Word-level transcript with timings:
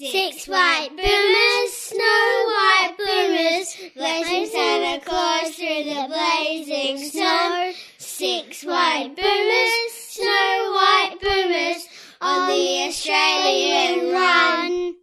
Six 0.00 0.48
white 0.48 0.88
boomers, 0.96 1.72
snow 1.74 2.46
white 2.46 2.94
boomers, 2.96 3.76
racing 3.94 4.46
Santa 4.46 5.04
Claus 5.04 5.54
through 5.54 5.84
the 5.84 6.06
blazing 6.08 6.96
snow. 7.10 7.72
Six 7.98 8.64
white 8.64 9.14
boomers, 9.14 9.92
snow 9.92 10.72
white 10.74 11.16
boomers, 11.20 11.86
on 12.18 12.48
the 12.48 12.88
Australian 12.88 14.10
run. 14.10 14.94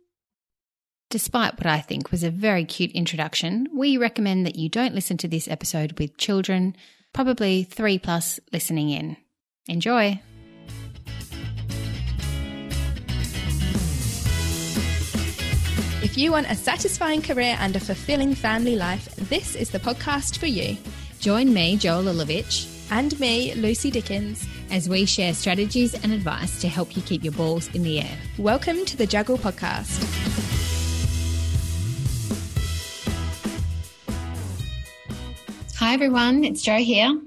Despite 1.11 1.59
what 1.59 1.67
I 1.67 1.79
think 1.79 2.09
was 2.09 2.23
a 2.23 2.31
very 2.31 2.65
cute 2.65 2.91
introduction, 2.93 3.67
we 3.75 3.97
recommend 3.97 4.47
that 4.47 4.55
you 4.55 4.67
don't 4.67 4.95
listen 4.95 5.17
to 5.17 5.27
this 5.27 5.47
episode 5.47 5.99
with 5.99 6.17
children, 6.17 6.75
probably 7.13 7.61
three 7.61 7.99
plus 7.99 8.39
listening 8.51 8.89
in. 8.89 9.17
Enjoy! 9.67 10.19
If 16.17 16.23
you 16.23 16.31
want 16.31 16.49
a 16.49 16.55
satisfying 16.55 17.21
career 17.21 17.55
and 17.59 17.75
a 17.75 17.79
fulfilling 17.79 18.33
family 18.33 18.75
life, 18.75 19.05
this 19.29 19.53
is 19.53 19.69
the 19.69 19.77
podcast 19.77 20.39
for 20.39 20.47
you. 20.47 20.75
Join 21.19 21.53
me, 21.53 21.77
Jo 21.77 21.99
Lilford, 21.99 22.51
And 22.89 23.19
me, 23.19 23.53
Lucy 23.53 23.91
Dickens. 23.91 24.43
as 24.71 24.89
we 24.89 25.05
share 25.05 25.35
strategies 25.35 25.93
and 25.93 26.11
advice 26.11 26.59
to 26.61 26.67
help 26.67 26.95
you 26.97 27.03
keep 27.03 27.23
your 27.23 27.33
balls 27.33 27.67
in 27.75 27.83
the 27.83 27.99
air. 27.99 28.17
Welcome 28.39 28.83
to 28.85 28.97
the 28.97 29.05
Juggle 29.05 29.37
Podcast. 29.37 30.03
Hi, 35.75 35.93
everyone. 35.93 36.43
It's 36.43 36.63
Jo 36.63 36.77
here. 36.77 37.21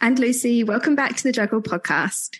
And 0.00 0.16
Lucy, 0.16 0.62
welcome 0.62 0.94
back 0.94 1.16
to 1.16 1.24
the 1.24 1.32
Juggle 1.32 1.60
Podcast. 1.60 2.36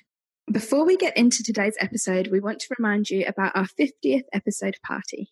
Before 0.49 0.87
we 0.87 0.97
get 0.97 1.17
into 1.17 1.43
today's 1.43 1.77
episode, 1.81 2.29
we 2.29 2.39
want 2.39 2.61
to 2.61 2.75
remind 2.79 3.11
you 3.11 3.25
about 3.27 3.57
our 3.57 3.67
50th 3.67 4.27
episode 4.33 4.77
party. 4.87 5.31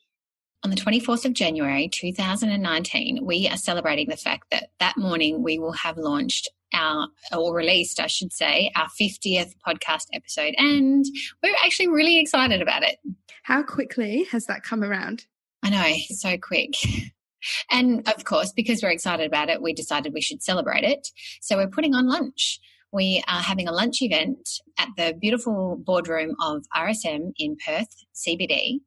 On 0.63 0.71
the 0.71 0.77
24th 0.77 1.25
of 1.25 1.33
January 1.33 1.89
2019, 1.89 3.25
we 3.25 3.49
are 3.49 3.57
celebrating 3.57 4.09
the 4.09 4.17
fact 4.17 4.51
that 4.51 4.71
that 4.81 4.97
morning 4.97 5.43
we 5.43 5.59
will 5.59 5.73
have 5.73 5.97
launched 5.97 6.49
our, 6.75 7.09
or 7.37 7.55
released, 7.55 8.01
I 8.01 8.07
should 8.07 8.33
say, 8.33 8.73
our 8.75 8.89
50th 9.01 9.53
podcast 9.67 10.07
episode. 10.13 10.55
And 10.59 11.05
we're 11.43 11.55
actually 11.65 11.89
really 11.89 12.19
excited 12.19 12.63
about 12.63 12.83
it. 12.83 12.99
How 13.45 13.63
quickly 13.63 14.25
has 14.33 14.47
that 14.47 14.65
come 14.65 14.83
around? 14.83 15.27
I 15.63 15.71
know, 15.71 15.95
so 16.11 16.37
quick. 16.37 16.75
And 17.71 18.09
of 18.09 18.25
course, 18.25 18.53
because 18.53 18.83
we're 18.83 18.91
excited 18.91 19.27
about 19.27 19.51
it, 19.51 19.63
we 19.63 19.73
decided 19.73 20.13
we 20.13 20.21
should 20.21 20.43
celebrate 20.43 20.83
it. 20.83 21.09
So 21.41 21.57
we're 21.57 21.69
putting 21.69 21.95
on 21.95 22.09
lunch. 22.09 22.59
We 22.93 23.23
are 23.29 23.43
having 23.43 23.69
a 23.69 23.73
lunch 23.73 24.01
event 24.01 24.49
at 24.79 24.89
the 24.97 25.15
beautiful 25.21 25.77
boardroom 25.77 26.35
of 26.41 26.65
RSM 26.75 27.33
in 27.39 27.57
Perth, 27.65 27.89
CBD, 28.15 28.79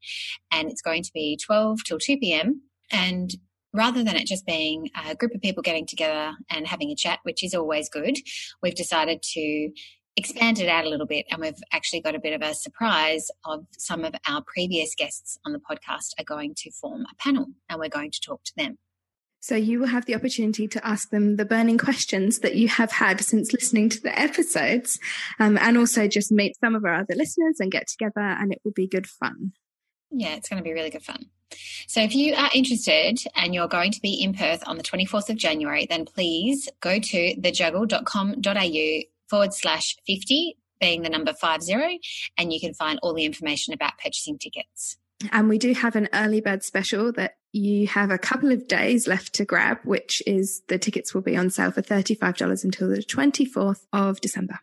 and 0.51 0.69
it's 0.69 0.81
going 0.81 1.03
to 1.03 1.11
be 1.13 1.37
12 1.37 1.79
till 1.85 1.99
2 1.99 2.17
p.m. 2.17 2.61
And 2.91 3.31
rather 3.73 4.03
than 4.03 4.15
it 4.15 4.25
just 4.25 4.45
being 4.45 4.89
a 5.05 5.15
group 5.15 5.35
of 5.35 5.41
people 5.41 5.61
getting 5.61 5.85
together 5.85 6.33
and 6.49 6.67
having 6.67 6.89
a 6.89 6.95
chat, 6.95 7.19
which 7.23 7.43
is 7.43 7.53
always 7.53 7.89
good, 7.89 8.15
we've 8.63 8.75
decided 8.75 9.21
to 9.33 9.69
expand 10.15 10.59
it 10.59 10.67
out 10.67 10.85
a 10.85 10.89
little 10.89 11.05
bit 11.05 11.25
and 11.31 11.39
we've 11.39 11.53
actually 11.71 12.01
got 12.01 12.15
a 12.15 12.19
bit 12.19 12.33
of 12.33 12.41
a 12.41 12.53
surprise 12.53 13.27
of 13.45 13.65
some 13.77 14.03
of 14.03 14.13
our 14.27 14.43
previous 14.45 14.93
guests 14.95 15.37
on 15.45 15.53
the 15.53 15.59
podcast 15.59 16.13
are 16.19 16.25
going 16.25 16.53
to 16.57 16.71
form 16.71 17.01
a 17.03 17.15
panel 17.23 17.45
and 17.69 17.79
we're 17.79 17.89
going 17.89 18.11
to 18.11 18.19
talk 18.19 18.43
to 18.43 18.51
them. 18.57 18.77
So 19.39 19.55
you 19.55 19.79
will 19.79 19.87
have 19.87 20.05
the 20.05 20.15
opportunity 20.15 20.67
to 20.67 20.85
ask 20.85 21.09
them 21.09 21.37
the 21.37 21.45
burning 21.45 21.77
questions 21.77 22.39
that 22.39 22.55
you 22.55 22.67
have 22.67 22.91
had 22.91 23.21
since 23.21 23.53
listening 23.53 23.89
to 23.89 24.01
the 24.01 24.17
episodes, 24.17 24.99
um, 25.39 25.57
and 25.57 25.77
also 25.77 26.07
just 26.07 26.31
meet 26.31 26.57
some 26.59 26.75
of 26.75 26.83
our 26.85 26.95
other 26.95 27.15
listeners 27.15 27.59
and 27.59 27.71
get 27.71 27.87
together, 27.87 28.19
and 28.19 28.51
it 28.51 28.59
will 28.63 28.73
be 28.73 28.87
good 28.87 29.07
fun. 29.07 29.53
Yeah, 30.11 30.35
it's 30.35 30.49
going 30.49 30.61
to 30.61 30.63
be 30.63 30.73
really 30.73 30.89
good 30.89 31.03
fun. 31.03 31.25
So 31.87 32.01
if 32.01 32.13
you 32.15 32.35
are 32.35 32.49
interested 32.53 33.19
and 33.35 33.53
you're 33.53 33.67
going 33.67 33.91
to 33.91 34.01
be 34.01 34.21
in 34.21 34.33
Perth 34.33 34.63
on 34.67 34.77
the 34.77 34.83
24th 34.83 35.29
of 35.29 35.37
January, 35.37 35.87
then 35.89 36.05
please 36.05 36.69
go 36.81 36.99
to 36.99 37.35
thejuggle.com.au 37.35 39.01
forward 39.29 39.53
slash 39.53 39.95
50, 40.05 40.57
being 40.79 41.01
the 41.01 41.09
number 41.09 41.33
50, 41.33 41.99
and 42.37 42.53
you 42.53 42.59
can 42.59 42.73
find 42.73 42.99
all 43.01 43.13
the 43.13 43.25
information 43.25 43.73
about 43.73 43.97
purchasing 43.97 44.37
tickets. 44.37 44.97
And 45.31 45.49
we 45.49 45.57
do 45.57 45.73
have 45.73 45.95
an 45.95 46.09
early 46.13 46.41
bird 46.41 46.63
special 46.63 47.11
that 47.13 47.35
you 47.51 47.87
have 47.87 48.11
a 48.11 48.17
couple 48.17 48.51
of 48.51 48.67
days 48.67 49.07
left 49.07 49.33
to 49.33 49.45
grab, 49.45 49.79
which 49.83 50.21
is 50.25 50.61
the 50.67 50.77
tickets 50.77 51.13
will 51.13 51.21
be 51.21 51.35
on 51.35 51.49
sale 51.49 51.71
for 51.71 51.81
$35 51.81 52.63
until 52.63 52.89
the 52.89 52.97
24th 52.97 53.85
of 53.91 54.21
December. 54.21 54.59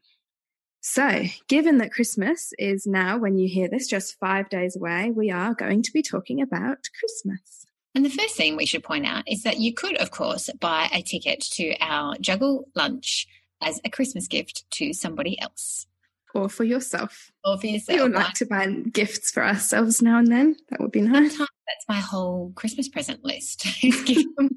So, 0.80 1.24
given 1.48 1.78
that 1.78 1.92
Christmas 1.92 2.52
is 2.58 2.86
now, 2.86 3.18
when 3.18 3.36
you 3.36 3.48
hear 3.48 3.68
this, 3.68 3.88
just 3.88 4.18
five 4.20 4.48
days 4.48 4.76
away, 4.76 5.10
we 5.10 5.32
are 5.32 5.52
going 5.52 5.82
to 5.82 5.92
be 5.92 6.00
talking 6.00 6.40
about 6.40 6.78
Christmas. 6.98 7.66
And 7.94 8.04
the 8.04 8.10
first 8.10 8.36
thing 8.36 8.56
we 8.56 8.66
should 8.66 8.84
point 8.84 9.04
out 9.04 9.24
is 9.26 9.42
that 9.42 9.58
you 9.58 9.74
could, 9.74 9.96
of 9.96 10.12
course, 10.12 10.48
buy 10.60 10.88
a 10.92 11.02
ticket 11.02 11.40
to 11.54 11.76
our 11.80 12.14
juggle 12.20 12.68
lunch 12.76 13.26
as 13.60 13.80
a 13.84 13.90
Christmas 13.90 14.28
gift 14.28 14.64
to 14.72 14.92
somebody 14.92 15.40
else 15.40 15.86
Or 16.36 16.48
for 16.48 16.64
yourself. 16.64 17.30
or 17.44 17.56
for 17.58 17.66
We 17.66 17.74
yourself. 17.74 18.00
all 18.00 18.10
like 18.10 18.34
to 18.34 18.46
buy 18.46 18.66
gifts 18.92 19.30
for 19.30 19.44
ourselves 19.44 20.02
now 20.02 20.18
and 20.18 20.30
then. 20.30 20.56
That 20.70 20.80
would 20.80 20.92
be 20.92 21.00
nice. 21.00 21.30
Sometimes 21.30 21.48
that's 21.66 21.88
my 21.88 22.00
whole 22.00 22.52
Christmas 22.54 22.88
present 22.88 23.24
list. 23.24 23.66
is 23.82 24.02
give 24.02 24.24
them 24.36 24.50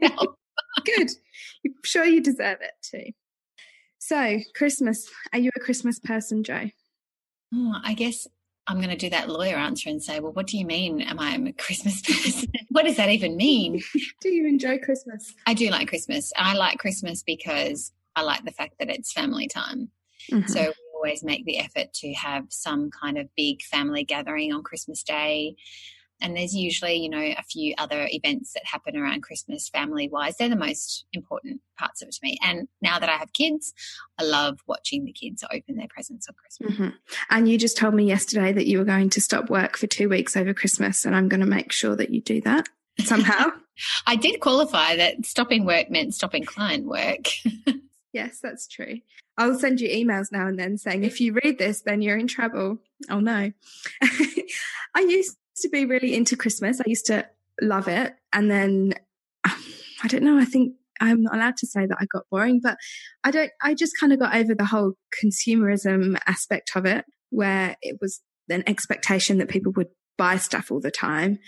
myself. 0.00 0.34
Good. 0.84 1.10
I'm 1.64 1.74
sure 1.84 2.04
you 2.04 2.20
deserve 2.20 2.58
it 2.62 2.72
too. 2.82 3.12
So, 3.98 4.38
Christmas. 4.54 5.08
Are 5.32 5.38
you 5.38 5.50
a 5.56 5.60
Christmas 5.60 5.98
person, 5.98 6.44
Jo? 6.44 6.70
Oh, 7.54 7.74
I 7.82 7.94
guess 7.94 8.26
I'm 8.66 8.76
going 8.78 8.90
to 8.90 8.96
do 8.96 9.10
that 9.10 9.28
lawyer 9.28 9.56
answer 9.56 9.88
and 9.88 10.02
say, 10.02 10.20
well, 10.20 10.32
what 10.32 10.46
do 10.46 10.58
you 10.58 10.64
mean? 10.66 11.00
Am 11.00 11.18
I 11.18 11.34
a 11.36 11.52
Christmas 11.52 12.00
person? 12.06 12.48
what 12.70 12.84
does 12.84 12.96
that 12.96 13.10
even 13.10 13.36
mean? 13.36 13.82
Do 14.20 14.28
you 14.28 14.46
enjoy 14.46 14.78
Christmas? 14.78 15.34
I 15.46 15.54
do 15.54 15.70
like 15.70 15.88
Christmas. 15.88 16.32
I 16.36 16.54
like 16.54 16.78
Christmas 16.78 17.22
because 17.22 17.92
I 18.14 18.22
like 18.22 18.44
the 18.44 18.50
fact 18.52 18.74
that 18.78 18.90
it's 18.90 19.12
family 19.12 19.48
time. 19.48 19.90
Mhm. 20.30 20.48
So 20.48 20.60
we 20.60 20.72
always 21.06 21.22
make 21.22 21.44
the 21.44 21.58
effort 21.58 21.92
to 21.94 22.12
have 22.14 22.46
some 22.50 22.90
kind 22.90 23.16
of 23.16 23.28
big 23.36 23.62
family 23.62 24.04
gathering 24.04 24.52
on 24.52 24.62
Christmas 24.62 25.02
Day. 25.02 25.54
And 26.20 26.34
there's 26.34 26.54
usually, 26.54 26.94
you 26.94 27.10
know, 27.10 27.20
a 27.20 27.42
few 27.42 27.74
other 27.76 28.08
events 28.10 28.54
that 28.54 28.64
happen 28.64 28.96
around 28.96 29.22
Christmas 29.22 29.68
family 29.68 30.08
wise. 30.08 30.36
They're 30.36 30.48
the 30.48 30.56
most 30.56 31.04
important 31.12 31.60
parts 31.78 32.00
of 32.00 32.08
it 32.08 32.14
to 32.14 32.20
me. 32.22 32.38
And 32.42 32.68
now 32.80 32.98
that 32.98 33.10
I 33.10 33.16
have 33.16 33.34
kids, 33.34 33.74
I 34.18 34.24
love 34.24 34.58
watching 34.66 35.04
the 35.04 35.12
kids 35.12 35.44
open 35.44 35.76
their 35.76 35.88
presents 35.88 36.26
on 36.26 36.34
Christmas. 36.34 36.78
Mhm. 36.78 36.94
And 37.28 37.48
you 37.48 37.58
just 37.58 37.76
told 37.76 37.94
me 37.94 38.04
yesterday 38.04 38.52
that 38.52 38.66
you 38.66 38.78
were 38.78 38.84
going 38.84 39.10
to 39.10 39.20
stop 39.20 39.50
work 39.50 39.76
for 39.76 39.86
two 39.86 40.08
weeks 40.08 40.36
over 40.36 40.54
Christmas, 40.54 41.04
and 41.04 41.14
I'm 41.14 41.28
going 41.28 41.40
to 41.40 41.46
make 41.46 41.70
sure 41.70 41.94
that 41.96 42.10
you 42.10 42.22
do 42.22 42.40
that 42.40 42.66
somehow. 43.00 43.50
I 44.06 44.16
did 44.16 44.40
qualify 44.40 44.96
that 44.96 45.26
stopping 45.26 45.66
work 45.66 45.90
meant 45.90 46.14
stopping 46.14 46.44
client 46.44 46.86
work. 46.86 47.26
yes, 48.16 48.40
that's 48.42 48.66
true. 48.66 49.00
I'll 49.36 49.58
send 49.58 49.82
you 49.82 49.90
emails 49.90 50.32
now 50.32 50.46
and 50.46 50.58
then 50.58 50.78
saying 50.78 51.04
if 51.04 51.20
you 51.20 51.38
read 51.44 51.58
this, 51.58 51.82
then 51.82 52.00
you're 52.00 52.16
in 52.16 52.26
trouble. 52.26 52.78
Oh 53.10 53.20
no. 53.20 53.52
I 54.02 55.00
used 55.00 55.36
to 55.58 55.68
be 55.68 55.84
really 55.84 56.14
into 56.14 56.34
Christmas. 56.34 56.80
I 56.80 56.84
used 56.86 57.06
to 57.06 57.28
love 57.60 57.88
it. 57.88 58.14
And 58.32 58.50
then 58.50 58.94
I 59.44 60.08
don't 60.08 60.22
know, 60.22 60.38
I 60.38 60.46
think 60.46 60.74
I'm 60.98 61.22
not 61.24 61.34
allowed 61.34 61.58
to 61.58 61.66
say 61.66 61.84
that 61.84 61.98
I 62.00 62.06
got 62.06 62.24
boring, 62.30 62.60
but 62.62 62.78
I 63.22 63.30
don't, 63.30 63.50
I 63.62 63.74
just 63.74 63.92
kind 64.00 64.14
of 64.14 64.18
got 64.18 64.34
over 64.34 64.54
the 64.54 64.64
whole 64.64 64.94
consumerism 65.22 66.18
aspect 66.26 66.70
of 66.74 66.86
it, 66.86 67.04
where 67.28 67.76
it 67.82 67.98
was 68.00 68.22
an 68.48 68.64
expectation 68.66 69.36
that 69.38 69.50
people 69.50 69.72
would 69.76 69.88
buy 70.16 70.38
stuff 70.38 70.72
all 70.72 70.80
the 70.80 70.90
time. 70.90 71.38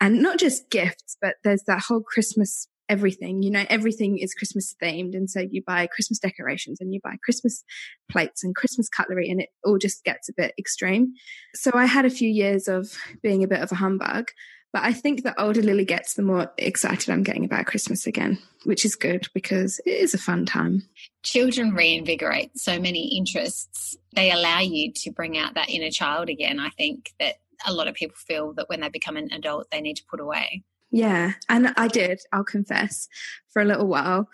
And 0.00 0.22
not 0.22 0.38
just 0.38 0.70
gifts, 0.70 1.18
but 1.20 1.34
there's 1.44 1.64
that 1.66 1.82
whole 1.88 2.02
Christmas 2.02 2.68
everything. 2.88 3.42
You 3.42 3.50
know, 3.50 3.64
everything 3.68 4.18
is 4.18 4.34
Christmas 4.34 4.74
themed. 4.82 5.14
And 5.14 5.28
so 5.30 5.40
you 5.40 5.62
buy 5.66 5.86
Christmas 5.86 6.18
decorations 6.18 6.80
and 6.80 6.92
you 6.92 7.00
buy 7.02 7.16
Christmas 7.22 7.64
plates 8.10 8.44
and 8.44 8.54
Christmas 8.54 8.88
cutlery, 8.88 9.28
and 9.28 9.40
it 9.40 9.48
all 9.64 9.78
just 9.78 10.04
gets 10.04 10.28
a 10.28 10.34
bit 10.36 10.54
extreme. 10.58 11.12
So 11.54 11.70
I 11.74 11.86
had 11.86 12.04
a 12.04 12.10
few 12.10 12.28
years 12.28 12.68
of 12.68 12.96
being 13.22 13.42
a 13.44 13.48
bit 13.48 13.60
of 13.60 13.72
a 13.72 13.76
humbug. 13.76 14.28
But 14.72 14.82
I 14.82 14.92
think 14.92 15.22
the 15.22 15.40
older 15.40 15.62
Lily 15.62 15.86
gets, 15.86 16.14
the 16.14 16.22
more 16.22 16.52
excited 16.58 17.08
I'm 17.08 17.22
getting 17.22 17.46
about 17.46 17.64
Christmas 17.64 18.06
again, 18.06 18.38
which 18.64 18.84
is 18.84 18.94
good 18.94 19.26
because 19.32 19.80
it 19.86 19.90
is 19.92 20.12
a 20.12 20.18
fun 20.18 20.44
time. 20.44 20.82
Children 21.22 21.72
reinvigorate 21.72 22.50
so 22.58 22.78
many 22.78 23.16
interests. 23.16 23.96
They 24.14 24.30
allow 24.30 24.58
you 24.58 24.92
to 24.96 25.12
bring 25.12 25.38
out 25.38 25.54
that 25.54 25.70
inner 25.70 25.90
child 25.90 26.28
again. 26.28 26.60
I 26.60 26.68
think 26.70 27.14
that 27.18 27.36
a 27.66 27.72
lot 27.72 27.88
of 27.88 27.94
people 27.94 28.16
feel 28.18 28.52
that 28.54 28.68
when 28.68 28.80
they 28.80 28.90
become 28.90 29.16
an 29.16 29.30
adult, 29.32 29.70
they 29.70 29.80
need 29.80 29.96
to 29.96 30.04
put 30.10 30.20
away. 30.20 30.62
Yeah, 30.96 31.32
and 31.50 31.74
I 31.76 31.88
did, 31.88 32.22
I'll 32.32 32.42
confess, 32.42 33.06
for 33.52 33.60
a 33.60 33.66
little 33.66 33.86
while. 33.86 34.30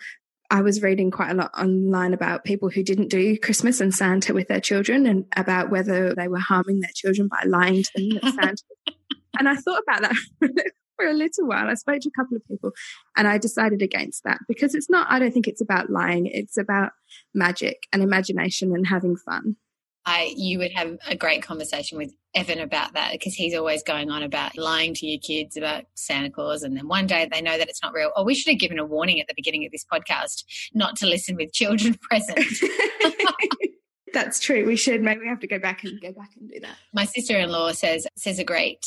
I 0.49 0.61
was 0.61 0.81
reading 0.81 1.11
quite 1.11 1.31
a 1.31 1.33
lot 1.33 1.51
online 1.59 2.13
about 2.13 2.45
people 2.45 2.69
who 2.69 2.83
didn't 2.83 3.09
do 3.09 3.37
Christmas 3.37 3.81
and 3.81 3.93
Santa 3.93 4.33
with 4.33 4.47
their 4.47 4.61
children 4.61 5.05
and 5.05 5.25
about 5.35 5.71
whether 5.71 6.15
they 6.15 6.29
were 6.29 6.39
harming 6.39 6.79
their 6.79 6.91
children 6.95 7.27
by 7.27 7.43
lying 7.45 7.83
to 7.83 7.91
them 7.97 8.19
that 8.21 8.33
Santa. 8.33 8.63
and 9.39 9.49
I 9.49 9.55
thought 9.55 9.83
about 9.85 10.03
that 10.03 10.15
for 10.95 11.05
a 11.05 11.11
little 11.11 11.47
while. 11.47 11.67
I 11.67 11.73
spoke 11.73 11.99
to 11.99 12.09
a 12.09 12.21
couple 12.21 12.37
of 12.37 12.47
people 12.47 12.71
and 13.17 13.27
I 13.27 13.39
decided 13.39 13.81
against 13.81 14.23
that 14.23 14.39
because 14.47 14.73
it's 14.73 14.89
not, 14.89 15.07
I 15.09 15.19
don't 15.19 15.33
think 15.33 15.49
it's 15.49 15.59
about 15.59 15.89
lying. 15.89 16.27
It's 16.27 16.57
about 16.57 16.93
magic 17.33 17.87
and 17.91 18.01
imagination 18.01 18.73
and 18.73 18.87
having 18.87 19.17
fun. 19.17 19.57
I 20.05 20.33
you 20.35 20.57
would 20.59 20.71
have 20.73 20.97
a 21.07 21.15
great 21.15 21.41
conversation 21.43 21.97
with 21.97 22.13
Evan 22.35 22.59
about 22.59 22.93
that 22.93 23.11
because 23.13 23.33
he's 23.33 23.53
always 23.55 23.83
going 23.83 24.09
on 24.09 24.21
about 24.23 24.57
lying 24.57 24.93
to 24.95 25.05
your 25.05 25.19
kids 25.19 25.55
about 25.55 25.85
Santa 25.95 26.29
Claus, 26.29 26.63
and 26.63 26.75
then 26.75 26.87
one 26.87 27.07
day 27.07 27.27
they 27.31 27.41
know 27.41 27.57
that 27.57 27.69
it's 27.69 27.81
not 27.81 27.93
real. 27.93 28.11
Oh, 28.15 28.23
we 28.23 28.35
should 28.35 28.51
have 28.51 28.59
given 28.59 28.79
a 28.79 28.85
warning 28.85 29.19
at 29.21 29.27
the 29.27 29.33
beginning 29.35 29.65
of 29.65 29.71
this 29.71 29.85
podcast 29.91 30.43
not 30.73 30.95
to 30.97 31.05
listen 31.05 31.35
with 31.35 31.53
children 31.53 31.95
present. 32.01 32.39
That's 34.13 34.39
true. 34.39 34.65
We 34.65 34.75
should 34.75 35.01
maybe 35.01 35.21
we 35.21 35.27
have 35.27 35.39
to 35.39 35.47
go 35.47 35.57
back 35.57 35.83
and 35.83 35.99
go 35.99 36.11
back 36.11 36.29
and 36.39 36.49
do 36.49 36.59
that. 36.59 36.75
My 36.93 37.05
sister-in-law 37.05 37.71
says 37.71 38.05
says 38.15 38.37
a 38.39 38.43
great 38.43 38.85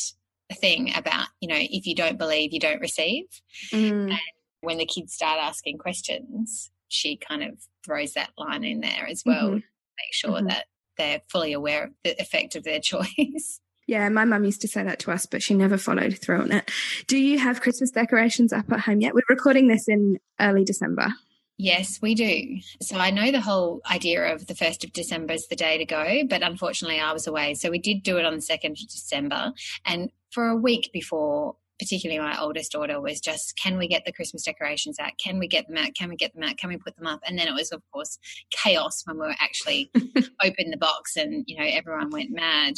thing 0.61 0.93
about 0.95 1.27
you 1.41 1.49
know 1.49 1.59
if 1.59 1.87
you 1.87 1.95
don't 1.95 2.19
believe, 2.19 2.53
you 2.53 2.61
don't 2.61 2.81
receive. 2.81 3.25
Mm. 3.73 4.11
And 4.11 4.19
when 4.61 4.79
the 4.79 4.87
kids 4.87 5.15
start 5.15 5.39
asking 5.43 5.79
questions, 5.79 6.71
she 6.89 7.17
kind 7.17 7.43
of 7.43 7.59
throws 7.85 8.13
that 8.13 8.31
line 8.39 8.63
in 8.65 8.81
there 8.81 9.07
as 9.09 9.23
well. 9.27 9.49
Mhm. 9.51 9.55
Make 9.55 10.13
sure 10.13 10.31
Mhm. 10.41 10.49
that 10.49 10.67
they're 10.97 11.23
fully 11.29 11.53
aware 11.53 11.85
of 11.85 11.91
the 12.05 12.21
effect 12.21 12.57
of 12.57 12.65
their 12.65 12.81
choice. 12.83 13.61
Yeah, 13.87 14.09
my 14.09 14.25
mum 14.25 14.45
used 14.45 14.63
to 14.63 14.69
say 14.69 14.83
that 14.83 14.99
to 15.01 15.13
us, 15.13 15.27
but 15.27 15.43
she 15.43 15.55
never 15.55 15.79
followed 15.79 16.19
through 16.19 16.41
on 16.41 16.53
it. 16.53 16.71
Do 17.07 17.19
you 17.19 17.39
have 17.39 17.61
Christmas 17.61 17.93
decorations 17.93 18.53
up 18.53 18.71
at 18.73 18.81
home 18.81 19.01
yet? 19.01 19.15
We're 19.15 19.23
recording 19.29 19.69
this 19.69 19.87
in 19.87 20.19
early 20.41 20.65
December. 20.65 21.13
Yes, 21.59 22.01
we 22.03 22.15
do. 22.15 22.59
So 22.83 22.97
I 22.97 23.11
know 23.11 23.31
the 23.31 23.41
whole 23.41 23.81
idea 23.91 24.35
of 24.35 24.47
the 24.47 24.55
1st 24.55 24.85
of 24.85 24.93
December 24.93 25.35
is 25.35 25.47
the 25.47 25.57
day 25.57 25.79
to 25.79 25.87
go, 25.87 26.23
but 26.29 26.43
unfortunately 26.43 27.01
I 27.01 27.13
was 27.13 27.27
away. 27.27 27.55
So 27.55 27.71
we 27.71 27.79
did 27.79 28.03
do 28.03 28.19
it 28.19 28.27
on 28.27 28.35
the 28.35 28.41
2nd 28.41 28.73
of 28.73 28.89
December. 28.89 29.53
And 29.85 30.11
for 30.31 30.49
a 30.49 30.57
week 30.57 30.91
before, 30.93 31.57
particularly 31.79 32.21
my 32.21 32.41
oldest 32.41 32.73
daughter 32.73 33.01
was 33.01 33.21
just, 33.21 33.57
can 33.63 33.77
we 33.79 33.87
get 33.89 34.05
the 34.05 34.13
Christmas 34.13 34.45
decorations 34.45 34.99
out? 34.99 35.13
Can 35.23 35.39
we 35.39 35.47
get 35.47 35.67
them 35.69 35.77
out? 35.77 35.95
Can 35.95 36.09
we 36.09 36.17
get 36.17 36.35
them 36.35 36.43
out? 36.43 36.57
Can 36.57 36.71
we 36.71 36.77
put 36.79 36.97
them 36.97 37.07
up? 37.07 37.21
And 37.27 37.39
then 37.39 37.49
it 37.49 37.55
was, 37.55 37.71
of 37.73 37.83
course, 37.93 38.19
chaos 38.51 39.03
when 39.05 39.17
we 39.19 39.27
were 39.27 39.35
actually 39.41 39.91
opened 40.43 40.73
the 40.73 40.79
box 40.79 41.17
and, 41.17 41.45
you 41.47 41.59
know, 41.59 41.67
everyone 41.67 42.11
went 42.11 42.31
mad. 42.31 42.75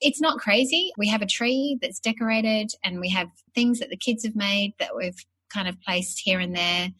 It's 0.00 0.20
not 0.20 0.38
crazy. 0.38 0.92
We 0.98 1.08
have 1.08 1.22
a 1.22 1.26
tree 1.26 1.78
that's 1.80 1.98
decorated 2.00 2.70
and 2.84 3.00
we 3.00 3.08
have 3.10 3.28
things 3.54 3.80
that 3.80 3.90
the 3.90 3.96
kids 3.96 4.24
have 4.24 4.36
made 4.36 4.74
that 4.78 4.94
we've 4.96 5.18
kind 5.52 5.68
of 5.68 5.80
placed 5.80 6.20
here 6.22 6.38
and 6.38 6.54
there. 6.54 6.90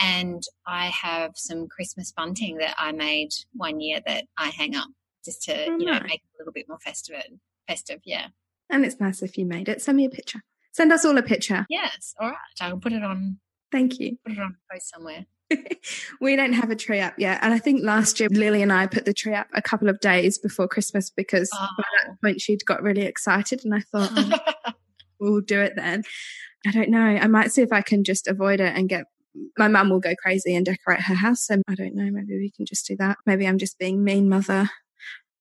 And 0.00 0.42
I 0.66 0.86
have 0.86 1.32
some 1.34 1.66
Christmas 1.66 2.12
bunting 2.12 2.58
that 2.58 2.76
I 2.78 2.92
made 2.92 3.30
one 3.54 3.80
year 3.80 4.00
that 4.06 4.24
I 4.38 4.48
hang 4.48 4.76
up 4.76 4.88
just 5.24 5.42
to, 5.44 5.66
Oh, 5.66 5.76
you 5.78 5.86
know, 5.86 5.92
nice. 5.92 6.02
make 6.04 6.22
it 6.22 6.36
a 6.36 6.38
little 6.38 6.52
bit 6.52 6.66
more 6.68 6.78
festive. 6.78 7.22
Festive, 7.66 8.00
yeah. 8.04 8.28
And 8.70 8.84
it's 8.84 9.00
nice 9.00 9.22
if 9.22 9.36
you 9.36 9.44
made 9.44 9.68
it. 9.68 9.82
Send 9.82 9.96
me 9.96 10.04
a 10.04 10.10
picture. 10.10 10.42
Send 10.78 10.92
us 10.92 11.04
all 11.04 11.18
a 11.18 11.24
picture. 11.24 11.66
Yes. 11.68 12.14
All 12.20 12.28
right. 12.28 12.36
I'll 12.60 12.78
put 12.78 12.92
it 12.92 13.02
on 13.02 13.40
Thank 13.72 13.98
you. 13.98 14.16
put 14.24 14.34
it 14.34 14.38
on 14.38 14.54
a 14.54 14.72
post 14.72 14.90
somewhere. 14.94 15.26
we 16.20 16.36
don't 16.36 16.52
have 16.52 16.70
a 16.70 16.76
tree 16.76 17.00
up 17.00 17.14
yet. 17.18 17.40
And 17.42 17.52
I 17.52 17.58
think 17.58 17.82
last 17.82 18.20
year 18.20 18.28
Lily 18.30 18.62
and 18.62 18.72
I 18.72 18.86
put 18.86 19.04
the 19.04 19.12
tree 19.12 19.34
up 19.34 19.48
a 19.52 19.60
couple 19.60 19.88
of 19.88 19.98
days 19.98 20.38
before 20.38 20.68
Christmas 20.68 21.10
because 21.10 21.50
by 21.50 21.66
that 22.04 22.12
oh. 22.12 22.16
point 22.22 22.40
she'd 22.40 22.64
got 22.64 22.80
really 22.80 23.02
excited 23.02 23.64
and 23.64 23.74
I 23.74 23.80
thought, 23.80 24.12
oh, 24.14 24.72
we'll 25.20 25.40
do 25.40 25.60
it 25.60 25.72
then. 25.74 26.04
I 26.64 26.70
don't 26.70 26.90
know. 26.90 27.00
I 27.00 27.26
might 27.26 27.50
see 27.50 27.62
if 27.62 27.72
I 27.72 27.82
can 27.82 28.04
just 28.04 28.28
avoid 28.28 28.60
it 28.60 28.76
and 28.76 28.88
get 28.88 29.06
my 29.58 29.66
mum 29.66 29.90
will 29.90 29.98
go 29.98 30.14
crazy 30.14 30.54
and 30.54 30.64
decorate 30.64 31.00
her 31.00 31.14
house. 31.14 31.44
So 31.44 31.60
I 31.66 31.74
don't 31.74 31.96
know. 31.96 32.08
Maybe 32.08 32.38
we 32.38 32.52
can 32.54 32.66
just 32.66 32.86
do 32.86 32.94
that. 32.98 33.18
Maybe 33.26 33.48
I'm 33.48 33.58
just 33.58 33.80
being 33.80 34.04
mean 34.04 34.28
mother 34.28 34.70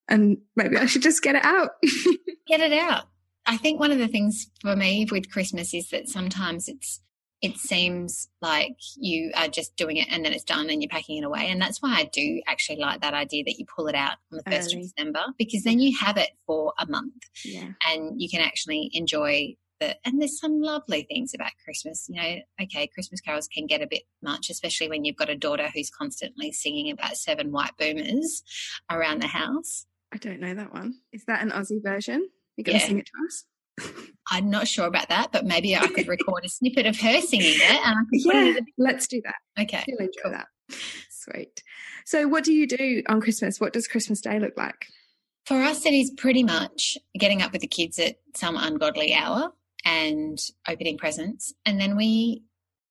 and 0.07 0.40
maybe 0.56 0.78
I 0.78 0.88
should 0.88 1.04
just 1.04 1.22
get 1.22 1.36
it 1.36 1.45
out. 1.45 1.74
Get 2.48 2.62
it 2.62 2.74
out. 2.74 3.04
I 3.48 3.58
think 3.58 3.80
one 3.80 3.92
of 3.92 3.98
the 3.98 4.10
things 4.10 4.52
for 4.62 4.76
me 4.76 5.08
with 5.10 5.32
Christmas 5.32 5.74
is 5.74 5.90
that 5.90 6.10
sometimes 6.10 6.68
it's 6.68 7.02
it 7.42 7.56
seems 7.58 8.30
like 8.42 8.78
you 8.96 9.32
are 9.36 9.48
just 9.48 9.76
doing 9.76 9.98
it 9.98 10.08
and 10.10 10.26
then 10.26 10.34
it's 10.34 10.44
done 10.44 10.70
and 10.70 10.82
you're 10.82 10.90
packing 10.90 11.20
it 11.20 11.24
away. 11.24 11.48
And 11.50 11.62
that's 11.62 11.82
why 11.82 11.96
I 11.96 12.10
do 12.12 12.42
actually 12.48 12.80
like 12.80 13.02
that 13.02 13.14
idea 13.14 13.44
that 13.44 13.60
you 13.60 13.66
pull 13.66 13.88
it 13.88 13.96
out 13.96 14.14
on 14.32 14.40
the 14.44 14.52
first 14.52 14.74
of 14.74 14.82
December 14.82 15.24
because 15.38 15.64
then 15.64 15.80
you 15.80 15.96
have 16.00 16.18
it 16.18 16.32
for 16.48 16.74
a 16.80 16.88
month 16.88 17.14
yeah. 17.46 17.70
and 17.88 18.20
you 18.20 18.28
can 18.28 18.42
actually 18.42 18.90
enjoy 18.94 19.56
the 19.80 19.96
and 20.04 20.20
there's 20.20 20.40
some 20.40 20.60
lovely 20.62 21.04
things 21.04 21.34
about 21.36 21.52
Christmas. 21.64 22.08
You 22.10 22.22
know, 22.22 22.36
okay, 22.64 22.88
Christmas 22.88 23.22
carols 23.22 23.48
can 23.48 23.68
get 23.68 23.84
a 23.84 23.88
bit 23.88 24.04
much, 24.24 24.50
especially 24.50 24.90
when 24.90 25.06
you've 25.06 25.16
got 25.16 25.30
a 25.30 25.36
daughter 25.36 25.70
who's 25.72 25.92
constantly 25.92 26.52
singing 26.52 26.90
about 26.90 27.18
seven 27.18 27.52
white 27.52 27.78
boomers 27.78 28.42
around 28.90 29.22
the 29.22 29.28
house. 29.28 29.86
I 30.12 30.18
don't 30.18 30.40
know 30.40 30.56
that 30.56 30.74
one. 30.74 30.96
Is 31.12 31.26
that 31.26 31.44
an 31.44 31.52
Aussie 31.52 31.84
version? 31.84 32.30
You're 32.57 32.63
going 32.65 32.77
to 32.80 32.83
Yeah. 32.83 32.88
sing 32.88 33.00
it 33.00 33.06
to 33.07 33.25
us? 33.25 33.45
I'm 34.31 34.50
not 34.50 34.68
sure 34.68 34.86
about 34.88 35.07
that, 35.09 35.31
but 35.31 35.45
maybe 35.45 35.75
I 35.75 35.88
could 35.88 36.07
record 36.07 36.44
a 36.44 36.50
snippet 36.50 36.86
of 36.86 37.00
her 37.00 37.21
singing 37.21 37.54
it 37.56 37.86
and 37.86 37.95
I 37.98 38.01
could 38.09 38.33
Yeah, 38.33 38.57
in 38.57 38.65
let's 38.77 39.07
do 39.07 39.21
that. 39.24 39.36
Okay. 39.63 39.83
You'll 39.88 40.00
enjoy 40.00 40.21
cool. 40.24 40.31
that. 40.31 40.48
Sweet. 41.09 41.63
So, 42.06 42.27
what 42.27 42.44
do 42.44 42.51
you 42.54 42.68
do 42.68 43.04
on 43.07 43.21
Christmas? 43.21 43.59
What 43.59 43.74
does 43.74 43.88
Christmas 43.88 44.19
Day 44.21 44.39
look 44.39 44.54
like? 44.57 44.88
For 45.45 45.62
us, 45.62 45.86
it 45.86 45.94
is 45.94 46.12
pretty 46.18 46.44
much 46.44 46.98
getting 47.18 47.42
up 47.42 47.54
with 47.54 47.62
the 47.62 47.68
kids 47.68 48.00
at 48.00 48.15
some 48.36 48.57
ungodly 48.57 49.13
hour 49.13 49.54
and 49.86 50.38
opening 50.68 50.98
presents. 50.98 51.54
And 51.65 51.80
then 51.80 51.95
we 51.95 52.44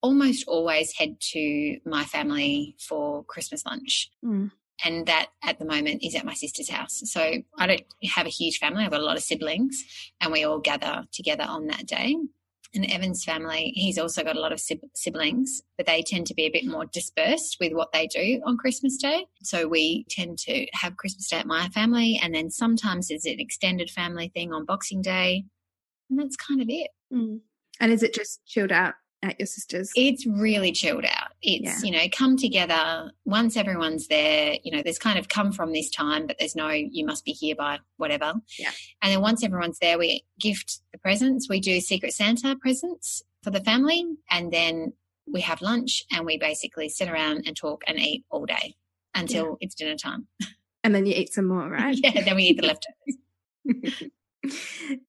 almost 0.03 0.45
always 0.49 0.93
head 0.93 1.17
to 1.33 1.79
my 1.85 2.05
family 2.05 2.77
for 2.79 3.25
Christmas 3.25 3.67
lunch. 3.67 4.11
Mm. 4.25 4.53
And 4.85 5.07
that 5.07 5.29
at 5.43 5.59
the 5.59 5.65
moment 5.65 6.03
is 6.03 6.15
at 6.15 6.25
my 6.25 6.35
sister's 6.35 6.69
house. 6.69 7.03
So 7.05 7.43
I 7.59 7.67
don't 7.67 7.85
have 8.11 8.27
a 8.27 8.31
huge 8.31 8.59
family. 8.59 8.85
I've 8.85 8.91
got 8.91 9.01
a 9.01 9.05
lot 9.05 9.17
of 9.17 9.23
siblings 9.23 9.83
and 10.21 10.33
we 10.33 10.45
all 10.45 10.59
gather 10.59 11.05
together 11.13 11.45
on 11.49 11.67
that 11.69 11.87
day. 11.87 12.17
And 12.75 12.91
Evan's 12.91 13.25
family, 13.25 13.73
he's 13.75 13.97
also 13.97 14.23
got 14.23 14.37
a 14.37 14.41
lot 14.41 14.53
of 14.53 14.61
siblings, 14.95 15.63
but 15.79 15.87
they 15.87 16.03
tend 16.03 16.27
to 16.27 16.35
be 16.35 16.45
a 16.45 16.51
bit 16.51 16.67
more 16.67 16.85
dispersed 16.85 17.57
with 17.59 17.73
what 17.73 17.91
they 17.93 18.07
do 18.07 18.43
on 18.45 18.59
Christmas 18.59 18.99
Day. 18.99 19.25
So 19.43 19.67
we 19.67 20.05
tend 20.11 20.37
to 20.41 20.67
have 20.75 20.99
Christmas 20.99 21.29
Day 21.29 21.39
at 21.39 21.47
my 21.47 21.69
family, 21.69 22.21
and 22.23 22.35
then 22.35 22.51
sometimes 22.51 23.09
there's 23.09 23.25
an 23.25 23.41
extended 23.41 23.89
family 23.89 24.31
thing 24.35 24.53
on 24.53 24.67
Boxing 24.67 25.01
Day. 25.01 25.45
And 26.11 26.19
that's 26.19 26.37
kind 26.37 26.61
of 26.61 26.69
it. 26.69 26.91
Mm. 27.11 27.41
And 27.81 27.93
is 27.93 28.03
it 28.03 28.13
just 28.13 28.45
chilled 28.45 28.73
out 28.73 28.95
at 29.23 29.39
your 29.39 29.47
sister's? 29.47 29.91
It's 29.95 30.27
really 30.27 30.73
chilled 30.73 31.05
out. 31.05 31.31
It's, 31.43 31.83
you 31.83 31.91
know, 31.91 32.05
come 32.17 32.37
together 32.37 33.13
once 33.25 33.57
everyone's 33.57 34.09
there. 34.09 34.57
You 34.63 34.73
know, 34.73 34.83
there's 34.83 34.99
kind 34.99 35.19
of 35.19 35.29
come 35.29 35.53
from 35.53 35.73
this 35.73 35.91
time, 35.91 36.27
but 36.27 36.37
there's 36.39 36.57
no, 36.57 36.69
you 36.69 37.05
must 37.05 37.25
be 37.25 37.33
here 37.33 37.55
by 37.55 37.79
whatever. 37.97 38.35
Yeah. 38.59 38.71
And 39.03 39.13
then 39.13 39.21
once 39.21 39.45
everyone's 39.45 39.79
there, 39.79 39.99
we 39.99 40.25
gift 40.41 40.81
the 40.93 40.99
presents. 40.99 41.49
We 41.49 41.61
do 41.61 41.81
Secret 41.81 42.13
Santa 42.13 42.57
presents 42.57 43.23
for 43.43 43.51
the 43.51 43.61
family. 43.61 44.05
And 44.31 44.53
then 44.53 44.93
we 45.31 45.41
have 45.43 45.63
lunch 45.63 46.05
and 46.13 46.25
we 46.25 46.39
basically 46.39 46.89
sit 46.89 47.09
around 47.09 47.45
and 47.47 47.57
talk 47.57 47.83
and 47.87 47.99
eat 47.99 48.25
all 48.31 48.47
day 48.47 48.77
until 49.15 49.57
it's 49.61 49.75
dinner 49.75 49.97
time. 49.97 50.29
and 50.85 50.95
then 50.95 51.07
you 51.07 51.15
eat 51.15 51.33
some 51.33 51.47
more, 51.47 51.69
right? 51.69 51.99
yeah. 52.03 52.23
Then 52.23 52.37
we 52.37 52.45
eat 52.45 52.61
the 52.61 52.67
leftovers. 52.67 54.11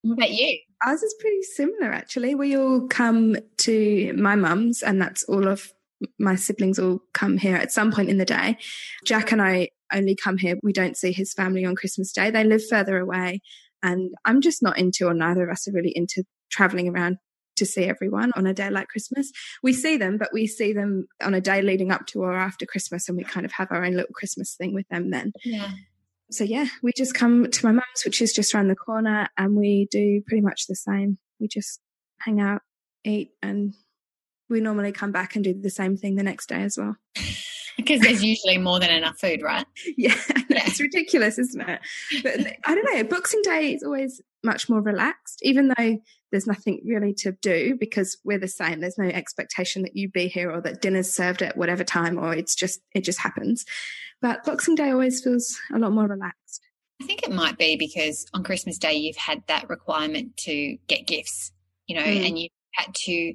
What 0.02 0.14
about 0.14 0.30
you? 0.30 0.58
Ours 0.86 1.02
is 1.02 1.14
pretty 1.18 1.42
similar, 1.42 1.92
actually. 1.92 2.34
We 2.34 2.56
all 2.56 2.86
come 2.88 3.36
to 3.58 4.12
my 4.14 4.36
mum's, 4.36 4.82
and 4.82 5.00
that's 5.00 5.24
all 5.24 5.48
of 5.48 5.72
my 6.18 6.36
siblings 6.36 6.78
all 6.78 7.00
come 7.12 7.38
here 7.38 7.56
at 7.56 7.72
some 7.72 7.90
point 7.90 8.08
in 8.08 8.18
the 8.18 8.24
day. 8.24 8.56
Jack 9.04 9.32
and 9.32 9.42
I 9.42 9.70
only 9.92 10.14
come 10.14 10.38
here. 10.38 10.56
We 10.62 10.72
don't 10.72 10.96
see 10.96 11.12
his 11.12 11.32
family 11.32 11.64
on 11.64 11.74
Christmas 11.74 12.12
Day. 12.12 12.30
They 12.30 12.44
live 12.44 12.62
further 12.68 12.98
away, 12.98 13.40
and 13.82 14.12
I'm 14.24 14.40
just 14.40 14.62
not 14.62 14.78
into, 14.78 15.06
or 15.06 15.14
neither 15.14 15.44
of 15.44 15.50
us 15.50 15.66
are 15.68 15.72
really 15.72 15.92
into 15.94 16.24
traveling 16.50 16.88
around 16.88 17.18
to 17.56 17.66
see 17.66 17.84
everyone 17.84 18.32
on 18.36 18.46
a 18.46 18.54
day 18.54 18.70
like 18.70 18.88
Christmas. 18.88 19.32
We 19.62 19.72
see 19.72 19.96
them, 19.96 20.16
but 20.16 20.30
we 20.32 20.46
see 20.46 20.72
them 20.72 21.08
on 21.20 21.34
a 21.34 21.40
day 21.40 21.60
leading 21.60 21.90
up 21.90 22.06
to 22.08 22.20
or 22.20 22.34
after 22.34 22.66
Christmas, 22.66 23.08
and 23.08 23.18
we 23.18 23.24
kind 23.24 23.44
of 23.44 23.52
have 23.52 23.68
our 23.70 23.84
own 23.84 23.94
little 23.94 24.14
Christmas 24.14 24.54
thing 24.54 24.74
with 24.74 24.88
them 24.88 25.10
then 25.10 25.32
Yeah. 25.44 25.72
So 26.30 26.44
yeah, 26.44 26.66
we 26.82 26.92
just 26.92 27.14
come 27.14 27.50
to 27.50 27.66
my 27.66 27.72
mum's, 27.72 28.04
which 28.04 28.20
is 28.20 28.32
just 28.32 28.54
around 28.54 28.68
the 28.68 28.76
corner, 28.76 29.28
and 29.36 29.56
we 29.56 29.88
do 29.90 30.22
pretty 30.26 30.42
much 30.42 30.66
the 30.66 30.76
same. 30.76 31.18
We 31.40 31.48
just 31.48 31.80
hang 32.20 32.40
out, 32.40 32.62
eat, 33.04 33.32
and 33.42 33.74
we 34.50 34.60
normally 34.60 34.92
come 34.92 35.12
back 35.12 35.34
and 35.36 35.44
do 35.44 35.54
the 35.54 35.70
same 35.70 35.96
thing 35.96 36.16
the 36.16 36.22
next 36.22 36.48
day 36.48 36.62
as 36.62 36.76
well. 36.76 36.96
Because 37.88 38.02
there's 38.02 38.22
usually 38.22 38.58
more 38.58 38.78
than 38.78 38.90
enough 38.90 39.18
food, 39.18 39.40
right? 39.42 39.64
Yeah, 39.96 40.14
Yeah. 40.50 40.64
it's 40.66 40.80
ridiculous, 40.80 41.38
isn't 41.38 41.60
it? 41.60 41.80
But 42.22 42.40
I 42.64 42.74
don't 42.74 42.94
know. 42.94 43.04
Boxing 43.04 43.40
Day 43.42 43.72
is 43.74 43.82
always 43.82 44.20
much 44.44 44.68
more 44.68 44.80
relaxed, 44.80 45.40
even 45.42 45.72
though 45.76 45.98
there's 46.30 46.46
nothing 46.46 46.80
really 46.86 47.14
to 47.14 47.32
do 47.40 47.76
because 47.80 48.18
we're 48.24 48.38
the 48.38 48.46
same. 48.48 48.80
There's 48.80 48.98
no 48.98 49.06
expectation 49.06 49.82
that 49.82 49.96
you 49.96 50.08
be 50.10 50.28
here 50.28 50.50
or 50.50 50.60
that 50.60 50.82
dinner's 50.82 51.10
served 51.10 51.42
at 51.42 51.56
whatever 51.56 51.82
time, 51.84 52.18
or 52.18 52.34
it's 52.34 52.54
just 52.54 52.80
it 52.94 53.02
just 53.04 53.18
happens. 53.20 53.64
But 54.20 54.44
Boxing 54.44 54.74
Day 54.74 54.90
always 54.90 55.22
feels 55.22 55.58
a 55.74 55.78
lot 55.78 55.92
more 55.92 56.06
relaxed. 56.06 56.60
I 57.00 57.06
think 57.06 57.22
it 57.22 57.32
might 57.32 57.56
be 57.56 57.76
because 57.76 58.26
on 58.34 58.44
Christmas 58.44 58.76
Day 58.78 58.94
you've 58.94 59.16
had 59.16 59.42
that 59.46 59.68
requirement 59.68 60.36
to 60.38 60.76
get 60.88 61.06
gifts, 61.06 61.52
you 61.86 61.96
know, 61.96 62.02
Mm. 62.02 62.26
and 62.26 62.38
you 62.38 62.48
had 62.74 62.92
to, 62.94 63.34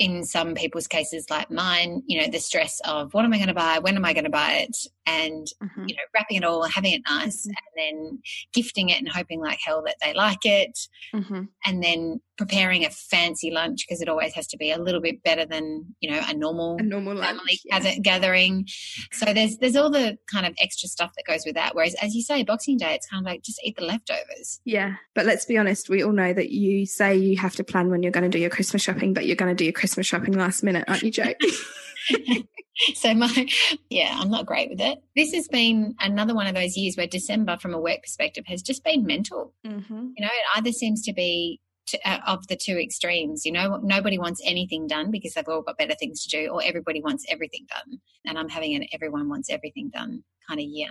in 0.00 0.24
some 0.24 0.54
people's 0.54 0.86
cases 0.86 1.28
like 1.28 1.50
mine, 1.50 2.02
you 2.06 2.20
know, 2.20 2.26
the 2.26 2.38
stress 2.38 2.80
of 2.86 3.12
what 3.12 3.26
am 3.26 3.34
I 3.34 3.36
going 3.36 3.48
to 3.48 3.54
buy? 3.54 3.78
When 3.78 3.96
am 3.96 4.04
I 4.06 4.14
going 4.14 4.24
to 4.24 4.30
buy 4.30 4.52
it? 4.52 4.76
And 5.06 5.46
mm-hmm. 5.62 5.88
you 5.88 5.94
know 5.96 6.02
wrapping 6.14 6.36
it 6.36 6.44
all 6.44 6.62
having 6.64 6.92
it 6.92 7.02
nice 7.08 7.46
mm-hmm. 7.46 7.50
and 7.50 7.76
then 7.76 8.18
gifting 8.52 8.90
it 8.90 8.98
and 8.98 9.08
hoping 9.08 9.40
like 9.40 9.58
hell 9.64 9.82
that 9.86 9.96
they 10.02 10.14
like 10.14 10.44
it 10.44 10.78
mm-hmm. 11.14 11.42
and 11.64 11.82
then 11.82 12.20
preparing 12.40 12.86
a 12.86 12.90
fancy 12.90 13.50
lunch 13.50 13.84
because 13.86 14.00
it 14.00 14.08
always 14.08 14.32
has 14.34 14.46
to 14.46 14.56
be 14.56 14.70
a 14.70 14.78
little 14.78 15.00
bit 15.02 15.22
better 15.22 15.44
than 15.44 15.84
you 16.00 16.10
know 16.10 16.20
a 16.26 16.34
normal, 16.34 16.76
a 16.78 16.82
normal 16.82 17.14
family 17.20 17.60
lunch, 17.70 17.84
yeah. 17.84 17.94
gathering 18.02 18.66
so 19.12 19.26
there's 19.34 19.58
there's 19.58 19.76
all 19.76 19.90
the 19.90 20.16
kind 20.32 20.46
of 20.46 20.54
extra 20.60 20.88
stuff 20.88 21.10
that 21.16 21.24
goes 21.26 21.42
with 21.44 21.54
that 21.54 21.74
whereas 21.74 21.94
as 22.00 22.14
you 22.14 22.22
say 22.22 22.42
boxing 22.42 22.78
day 22.78 22.94
it's 22.94 23.06
kind 23.06 23.24
of 23.24 23.30
like 23.30 23.42
just 23.42 23.60
eat 23.62 23.76
the 23.76 23.84
leftovers 23.84 24.60
yeah 24.64 24.94
but 25.14 25.26
let's 25.26 25.44
be 25.44 25.58
honest 25.58 25.90
we 25.90 26.02
all 26.02 26.12
know 26.12 26.32
that 26.32 26.50
you 26.50 26.86
say 26.86 27.14
you 27.14 27.36
have 27.36 27.54
to 27.54 27.62
plan 27.62 27.90
when 27.90 28.02
you're 28.02 28.12
going 28.12 28.24
to 28.24 28.30
do 28.30 28.40
your 28.40 28.50
christmas 28.50 28.80
shopping 28.80 29.12
but 29.12 29.26
you're 29.26 29.36
going 29.36 29.54
to 29.54 29.54
do 29.54 29.64
your 29.64 29.72
christmas 29.72 30.06
shopping 30.06 30.32
last 30.32 30.62
minute 30.62 30.84
aren't 30.88 31.02
you 31.02 31.10
jo 31.10 31.24
so 32.94 33.14
my 33.14 33.46
yeah 33.90 34.16
i'm 34.20 34.30
not 34.30 34.46
great 34.46 34.70
with 34.70 34.80
it. 34.80 34.98
This 35.16 35.32
has 35.34 35.48
been 35.48 35.94
another 36.00 36.34
one 36.34 36.46
of 36.46 36.54
those 36.54 36.76
years 36.76 36.96
where 36.96 37.06
december 37.06 37.58
from 37.58 37.74
a 37.74 37.80
work 37.80 38.02
perspective 38.02 38.44
has 38.46 38.62
just 38.62 38.84
been 38.84 39.04
mental. 39.04 39.52
Mm-hmm. 39.66 40.10
you 40.16 40.22
know 40.24 40.28
it 40.28 40.58
either 40.58 40.72
seems 40.72 41.02
to 41.02 41.12
be 41.12 41.60
to, 41.86 41.98
uh, 42.08 42.20
of 42.26 42.46
the 42.48 42.56
two 42.56 42.78
extremes 42.78 43.44
you 43.44 43.52
know 43.52 43.80
nobody 43.82 44.18
wants 44.18 44.40
anything 44.44 44.86
done 44.86 45.10
because 45.10 45.34
they've 45.34 45.48
all 45.48 45.62
got 45.62 45.78
better 45.78 45.94
things 45.94 46.22
to 46.24 46.28
do 46.28 46.48
or 46.48 46.62
everybody 46.62 47.00
wants 47.00 47.24
everything 47.28 47.66
done 47.68 48.00
and 48.24 48.38
i'm 48.38 48.48
having 48.48 48.74
an 48.74 48.86
everyone 48.92 49.28
wants 49.28 49.50
everything 49.50 49.90
done 49.92 50.22
kind 50.48 50.60
of 50.60 50.66
year 50.66 50.88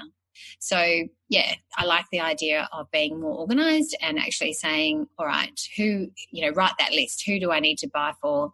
so, 0.60 1.04
yeah, 1.30 1.54
I 1.78 1.86
like 1.86 2.06
the 2.12 2.22
idea 2.22 2.68
of 2.72 2.90
being 2.92 3.20
more 3.20 3.36
organized 3.36 3.96
and 4.02 4.18
actually 4.18 4.54
saying, 4.54 5.08
all 5.18 5.26
right, 5.26 5.60
who, 5.78 6.08
you 6.32 6.46
know, 6.46 6.52
write 6.54 6.74
that 6.80 6.92
list. 6.92 7.24
Who 7.26 7.40
do 7.40 7.52
I 7.52 7.60
need 7.60 7.78
to 7.80 7.88
buy 7.88 8.14
for? 8.22 8.52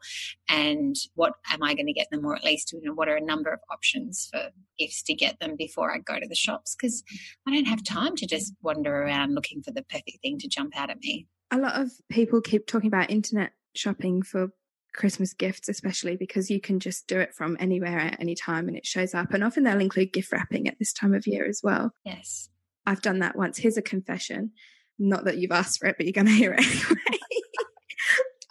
And 0.50 0.96
what 1.16 1.34
am 1.52 1.64
I 1.64 1.74
going 1.74 1.88
to 1.88 1.94
get 1.94 2.08
them? 2.12 2.26
Or 2.26 2.36
at 2.36 2.44
least, 2.44 2.74
you 2.74 2.82
know, 2.82 2.94
what 2.94 3.08
are 3.08 3.16
a 3.16 3.22
number 3.22 3.52
of 3.52 3.60
options 3.72 4.30
for 4.32 4.50
gifts 4.78 5.02
to 5.04 5.14
get 5.14 5.40
them 5.40 5.56
before 5.56 5.94
I 5.94 6.00
go 6.00 6.20
to 6.20 6.28
the 6.28 6.36
shops? 6.36 6.76
Because 6.76 7.04
I 7.48 7.52
don't 7.52 7.68
have 7.68 7.84
time 7.84 8.16
to 8.18 8.28
just 8.28 8.54
wander 8.62 9.04
around 9.04 9.36
looking 9.36 9.62
for 9.64 9.72
the 9.72 9.84
perfect 9.84 10.20
thing 10.22 10.38
to 10.40 10.48
jump 10.48 10.78
out 10.78 10.90
at 10.90 11.00
me. 11.00 11.28
A 11.52 11.58
lot 11.58 11.80
of 11.80 11.92
people 12.10 12.42
keep 12.42 12.68
talking 12.68 12.88
about 12.88 13.10
internet 13.10 13.52
shopping 13.76 14.22
for 14.22 14.50
Christmas 14.96 15.34
gifts, 15.34 15.70
especially 15.70 16.16
because 16.16 16.50
you 16.50 16.60
can 16.60 16.80
just 16.80 17.08
do 17.08 17.20
it 17.20 17.34
from 17.34 17.58
anywhere 17.60 18.00
at 18.00 18.20
any 18.20 18.36
time 18.36 18.68
and 18.68 18.78
it 18.78 18.86
shows 18.86 19.14
up. 19.14 19.34
And 19.34 19.44
often 19.44 19.64
they'll 19.64 19.80
include 19.80 20.14
gift 20.14 20.32
wrapping 20.32 20.68
at 20.68 20.80
this 20.80 20.94
time 20.94 21.14
of 21.14 21.28
year 21.28 21.46
as 21.48 21.62
well. 21.64 21.92
Yes. 22.04 22.50
I've 22.86 23.02
done 23.02 23.20
that 23.20 23.36
once. 23.36 23.58
Here's 23.58 23.78
a 23.78 23.82
confession. 23.82 24.52
Not 24.98 25.26
that 25.26 25.38
you've 25.38 25.52
asked 25.52 25.80
for 25.80 25.88
it, 25.88 25.96
but 25.98 26.06
you're 26.06 26.14
going 26.14 26.28
to 26.28 26.32
hear 26.32 26.54
it 26.54 26.66
anyway. 26.66 27.20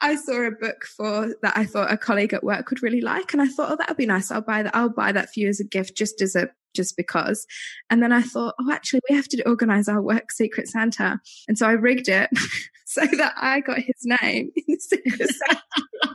I 0.01 0.17
saw 0.17 0.43
a 0.43 0.51
book 0.51 0.85
for 0.85 1.35
that 1.41 1.57
I 1.57 1.65
thought 1.65 1.91
a 1.91 1.97
colleague 1.97 2.35
at 2.35 2.45
work 2.45 2.69
would 2.69 2.83
really 2.83 3.01
like, 3.01 3.33
and 3.33 3.41
I 3.41 3.47
thought, 3.47 3.73
oh, 3.73 3.77
that 3.77 3.89
would 3.89 3.97
be 3.97 4.05
nice. 4.05 4.31
I'll 4.31 4.43
buy 4.43 4.63
that. 4.63 4.77
I'll 4.77 4.91
buy 4.91 5.13
that 5.13 5.33
for 5.33 5.41
you 5.41 5.49
as 5.49 5.61
a 5.61 5.65
gift, 5.65 5.97
just 5.97 6.21
as 6.21 6.37
a 6.37 6.51
just 6.75 6.97
because. 6.97 7.47
And 7.89 8.03
then 8.03 8.13
I 8.13 8.21
thought, 8.21 8.55
oh, 8.61 8.71
actually, 8.71 9.01
we 9.09 9.17
have 9.17 9.29
to 9.29 9.43
organize 9.49 9.89
our 9.89 10.03
work 10.03 10.31
Secret 10.31 10.69
Santa, 10.69 11.21
and 11.49 11.57
so 11.57 11.67
I 11.67 11.73
rigged 11.73 12.09
it 12.09 12.29
so 12.85 13.01
that 13.07 13.33
I 13.41 13.61
got 13.61 13.79
his 13.79 14.05
name 14.05 14.51
in 14.57 14.65
the 14.69 14.79
Secret 14.79 15.31
Santa 15.31 16.14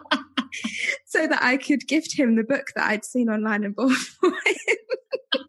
so 1.05 1.27
that 1.27 1.41
I 1.41 1.57
could 1.57 1.87
gift 1.87 2.17
him 2.17 2.35
the 2.35 2.43
book 2.43 2.67
that 2.75 2.87
I'd 2.87 3.05
seen 3.05 3.29
online 3.29 3.63
and 3.63 3.75
bought 3.75 3.91
for 4.19 4.29
him. 4.29 5.45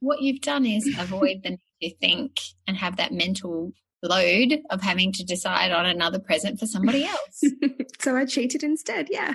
what 0.00 0.22
you've 0.22 0.40
done 0.40 0.66
is 0.66 0.94
avoid 0.98 1.42
the 1.42 1.50
need 1.50 1.60
to 1.82 1.96
think 1.96 2.40
and 2.66 2.76
have 2.76 2.96
that 2.96 3.12
mental 3.12 3.72
load 4.02 4.60
of 4.70 4.82
having 4.82 5.12
to 5.12 5.24
decide 5.24 5.70
on 5.70 5.86
another 5.86 6.18
present 6.18 6.58
for 6.58 6.66
somebody 6.66 7.04
else. 7.04 7.44
so 8.00 8.16
I 8.16 8.24
cheated 8.24 8.62
instead. 8.62 9.08
Yeah, 9.10 9.32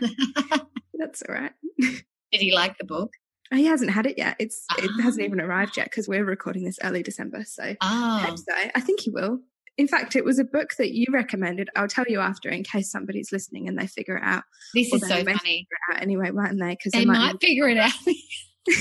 that's 0.94 1.24
all 1.28 1.36
right. 1.36 1.54
Did 1.80 2.42
he 2.42 2.54
like 2.54 2.78
the 2.78 2.86
book? 2.86 3.14
He 3.54 3.66
hasn't 3.66 3.92
had 3.92 4.06
it 4.06 4.18
yet. 4.18 4.36
It's 4.40 4.66
it 4.78 5.02
hasn't 5.02 5.24
ah. 5.24 5.26
even 5.26 5.40
arrived 5.40 5.78
yet 5.78 5.86
because 5.86 6.08
we're 6.08 6.26
recording 6.26 6.66
this 6.66 6.80
early 6.84 7.02
December. 7.02 7.46
So 7.46 7.64
oh. 7.64 7.76
I 7.82 8.36
so. 8.36 8.70
I 8.76 8.82
think 8.82 9.00
he 9.00 9.10
will. 9.10 9.40
In 9.78 9.88
fact, 9.88 10.16
it 10.16 10.26
was 10.26 10.40
a 10.40 10.44
book 10.44 10.76
that 10.78 10.94
you 10.94 11.06
recommended. 11.12 11.70
I'll 11.76 11.88
tell 11.88 12.06
you 12.08 12.20
after 12.20 12.50
in 12.50 12.64
case 12.64 12.92
somebody's 12.92 13.32
listening 13.32 13.68
and 13.68 13.78
they 13.78 13.86
figure 13.86 14.18
it 14.18 14.24
out. 14.24 14.44
This 14.74 14.92
is 14.92 15.08
so 15.08 15.24
funny. 15.24 15.68
anyway, 15.96 16.32
mightn't 16.32 16.60
they? 16.60 16.72
Because 16.72 16.94
they, 16.94 17.00
they, 17.00 17.06
might, 17.06 17.18
might 17.18 17.42
figure 17.42 17.68
it 17.68 17.78
out. 17.78 17.92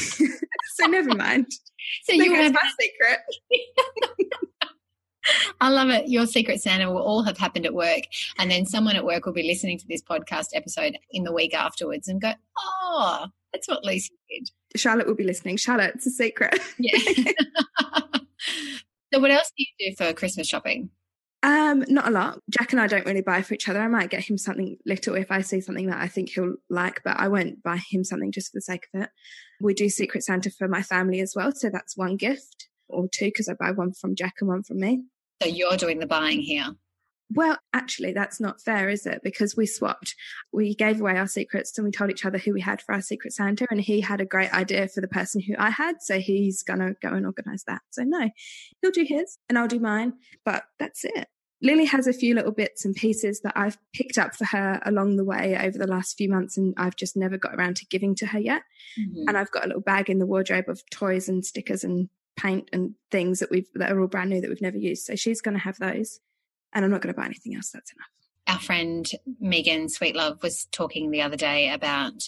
so 0.75 0.87
never 0.87 1.15
mind. 1.15 1.47
So 2.05 2.15
you 2.15 2.35
have 2.35 2.53
my 2.53 2.71
secret. 2.81 3.19
I 5.61 5.71
love 5.71 5.91
it. 5.91 6.09
Your 6.09 6.27
secret 6.27 6.61
Santa 6.61 6.91
will 6.91 7.03
all 7.03 7.23
have 7.25 7.39
happened 7.39 7.67
at 7.67 7.75
work, 7.75 8.03
and 8.39 8.51
then 8.51 8.65
someone 8.65 8.97
at 8.97 9.05
work 9.05 9.27
will 9.27 9.33
be 9.33 9.43
listening 9.43 9.79
to 9.79 9.87
this 9.89 10.03
podcast 10.03 10.49
episode 10.55 10.97
in 11.11 11.25
the 11.25 11.33
week 11.33 11.55
afterwards 11.55 12.09
and 12.09 12.21
go, 12.21 12.33
"Oh, 12.59 13.27
that's 13.53 13.69
what 13.69 13.85
Lucy 13.85 14.15
did." 14.31 14.51
Charlotte 14.77 15.07
will 15.07 15.15
be 15.15 15.25
listening. 15.25 15.57
Charlotte, 15.57 15.97
it's 15.97 16.07
a 16.07 16.11
secret. 16.11 16.59
Yeah. 16.79 17.33
So, 19.17 19.21
what 19.23 19.31
else 19.31 19.51
do 19.57 19.65
you 19.65 19.91
do 19.91 19.97
for 19.97 20.13
Christmas 20.13 20.47
shopping? 20.47 20.91
Um, 21.43 21.87
not 21.89 22.07
a 22.07 22.11
lot. 22.11 22.39
Jack 22.51 22.73
and 22.73 22.81
I 22.83 22.87
don't 22.87 23.07
really 23.07 23.23
buy 23.23 23.41
for 23.41 23.55
each 23.55 23.67
other. 23.67 23.81
I 23.81 23.89
might 23.89 24.11
get 24.11 24.23
him 24.23 24.37
something 24.37 24.77
little 24.85 25.15
if 25.15 25.31
I 25.31 25.41
see 25.41 25.63
something 25.63 25.87
that 25.87 26.03
I 26.03 26.07
think 26.07 26.29
he'll 26.29 26.57
like, 26.69 27.01
but 27.03 27.19
I 27.19 27.29
won't 27.29 27.63
buy 27.63 27.79
him 27.79 28.05
something 28.05 28.31
just 28.31 28.53
for 28.53 28.59
the 28.59 28.61
sake 28.61 28.87
of 28.93 29.05
it. 29.05 29.09
We 29.59 29.73
do 29.73 29.89
Secret 29.89 30.23
Santa 30.23 30.51
for 30.51 30.69
my 30.69 30.83
family 30.83 31.21
as 31.21 31.33
well, 31.35 31.51
so 31.53 31.71
that's 31.71 31.97
one 31.97 32.17
gift 32.17 32.69
or 32.91 33.09
two 33.11 33.29
because 33.29 33.49
I 33.49 33.55
buy 33.55 33.71
one 33.71 33.95
from 33.95 34.15
Jack 34.15 34.35
and 34.43 34.51
one 34.51 34.63
from 34.63 34.81
me. 34.81 35.05
So 35.43 35.49
you're 35.49 35.79
doing 35.79 35.99
the 35.99 36.07
buying 36.07 36.43
here. 36.43 36.75
Well, 37.35 37.59
actually, 37.73 38.13
that's 38.13 38.41
not 38.41 38.61
fair, 38.61 38.89
is 38.89 39.05
it? 39.05 39.21
Because 39.25 39.57
we 39.57 39.67
swapped. 39.67 40.15
We 40.53 40.75
gave 40.75 41.01
away 41.01 41.17
our 41.17 41.27
secrets 41.27 41.77
and 41.77 41.85
we 41.85 41.91
told 41.91 42.11
each 42.11 42.25
other 42.25 42.39
who 42.39 42.53
we 42.53 42.61
had 42.61 42.81
for 42.81 42.95
our 42.95 43.01
Secret 43.01 43.33
Santa. 43.33 43.67
And 43.71 43.81
he 43.81 44.01
had 44.01 44.21
a 44.21 44.27
great 44.27 44.53
idea 44.53 44.89
for 44.89 45.01
the 45.01 45.09
person 45.09 45.41
who 45.41 45.55
I 45.59 45.71
had. 45.71 45.97
So 46.01 46.21
he's 46.21 46.63
going 46.63 46.79
to 46.79 46.95
go 47.03 47.09
and 47.09 47.27
organize 47.27 47.65
that. 47.67 47.83
So, 47.91 48.05
no, 48.05 48.31
he'll 48.81 48.93
do 48.93 49.05
his 49.07 49.39
and 49.49 49.59
I'll 49.59 49.67
do 49.67 49.81
mine. 49.81 50.15
But 50.45 50.65
that's 50.79 51.05
it. 51.05 51.27
Lily 51.63 51.87
has 51.87 52.07
a 52.07 52.13
few 52.13 52.35
little 52.35 52.53
bits 52.53 52.85
and 52.85 52.95
pieces 52.95 53.41
that 53.41 53.55
I've 53.57 53.79
picked 53.95 54.19
up 54.19 54.37
for 54.37 54.45
her 54.45 54.81
along 54.85 55.17
the 55.17 55.25
way 55.25 55.57
over 55.59 55.79
the 55.79 55.87
last 55.87 56.17
few 56.17 56.29
months, 56.29 56.59
and 56.59 56.75
I've 56.77 56.97
just 56.97 57.17
never 57.17 57.39
got 57.39 57.55
around 57.55 57.77
to 57.77 57.87
giving 57.87 58.15
to 58.17 58.27
her 58.27 58.39
yet. 58.39 58.63
Mm-hmm. 59.01 59.29
And 59.29 59.39
I've 59.39 59.51
got 59.51 59.65
a 59.65 59.67
little 59.67 59.83
bag 59.83 60.11
in 60.11 60.19
the 60.19 60.27
wardrobe 60.27 60.69
of 60.69 60.83
toys 60.91 61.29
and 61.29 61.45
stickers 61.45 61.83
and 61.83 62.11
paint 62.37 62.69
and 62.73 62.95
things 63.11 63.41
that 63.41 63.51
we've 63.51 63.69
that 63.75 63.91
are 63.91 64.01
all 64.01 64.07
brand 64.07 64.31
new 64.31 64.41
that 64.43 64.51
we've 64.51 64.61
never 64.61 64.77
used. 64.77 65.07
So 65.07 65.17
she's 65.17 65.41
going 65.41 65.57
to 65.57 65.63
have 65.63 65.79
those 65.79 66.21
and 66.77 66.85
I'm 66.85 66.91
not 66.91 67.01
going 67.01 67.13
to 67.13 67.19
buy 67.19 67.25
anything 67.25 67.57
else. 67.57 67.71
That's 67.71 67.91
enough. 67.93 68.07
Our 68.49 68.61
friend 68.61 69.11
Megan 69.41 69.87
Sweetlove 69.87 70.43
was 70.43 70.67
talking 70.71 71.11
the 71.11 71.23
other 71.23 71.37
day 71.37 71.71
about 71.71 72.23